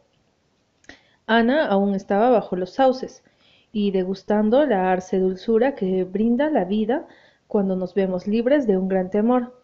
Ana 1.26 1.66
aún 1.66 1.94
estaba 1.94 2.30
bajo 2.30 2.54
los 2.54 2.70
sauces 2.70 3.24
y 3.72 3.90
degustando 3.90 4.64
la 4.64 4.92
arce 4.92 5.18
dulzura 5.18 5.74
que 5.74 6.04
brinda 6.04 6.50
la 6.50 6.64
vida 6.64 7.06
cuando 7.48 7.74
nos 7.74 7.94
vemos 7.94 8.28
libres 8.28 8.66
de 8.68 8.78
un 8.78 8.86
gran 8.86 9.10
temor. 9.10 9.60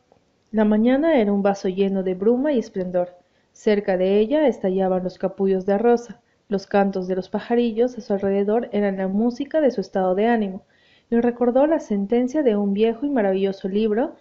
La 0.51 0.65
mañana 0.65 1.21
era 1.21 1.33
un 1.33 1.43
vaso 1.43 1.69
lleno 1.69 2.03
de 2.03 2.15
bruma 2.15 2.53
y 2.53 2.59
esplendor. 2.59 3.17
Cerca 3.53 3.97
de 3.97 4.19
ella 4.19 4.49
estallaban 4.49 5.05
los 5.05 5.19
capullos 5.19 5.67
de 5.67 5.79
rosa. 5.79 6.21
Los 6.49 6.67
cantos 6.67 7.07
de 7.07 7.15
los 7.15 7.29
pajarillos 7.29 7.97
a 7.97 8.01
su 8.01 8.13
alrededor 8.13 8.69
eran 8.73 8.97
la 8.97 9.07
música 9.07 9.61
de 9.61 9.71
su 9.71 9.81
estado 9.81 10.17
de 10.17 10.27
ánimo. 10.27 10.65
Le 11.09 11.21
recordó 11.21 11.67
la 11.67 11.79
sentencia 11.79 12.43
de 12.43 12.57
un 12.57 12.75
viejo 12.75 13.07
y 13.07 13.11
maravilloso 13.11 13.69
libro 13.69 14.17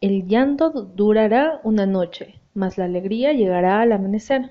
El 0.00 0.26
llanto 0.26 0.70
durará 0.70 1.60
una 1.62 1.86
noche, 1.86 2.40
mas 2.54 2.76
la 2.76 2.86
alegría 2.86 3.32
llegará 3.32 3.80
al 3.80 3.92
amanecer. 3.92 4.50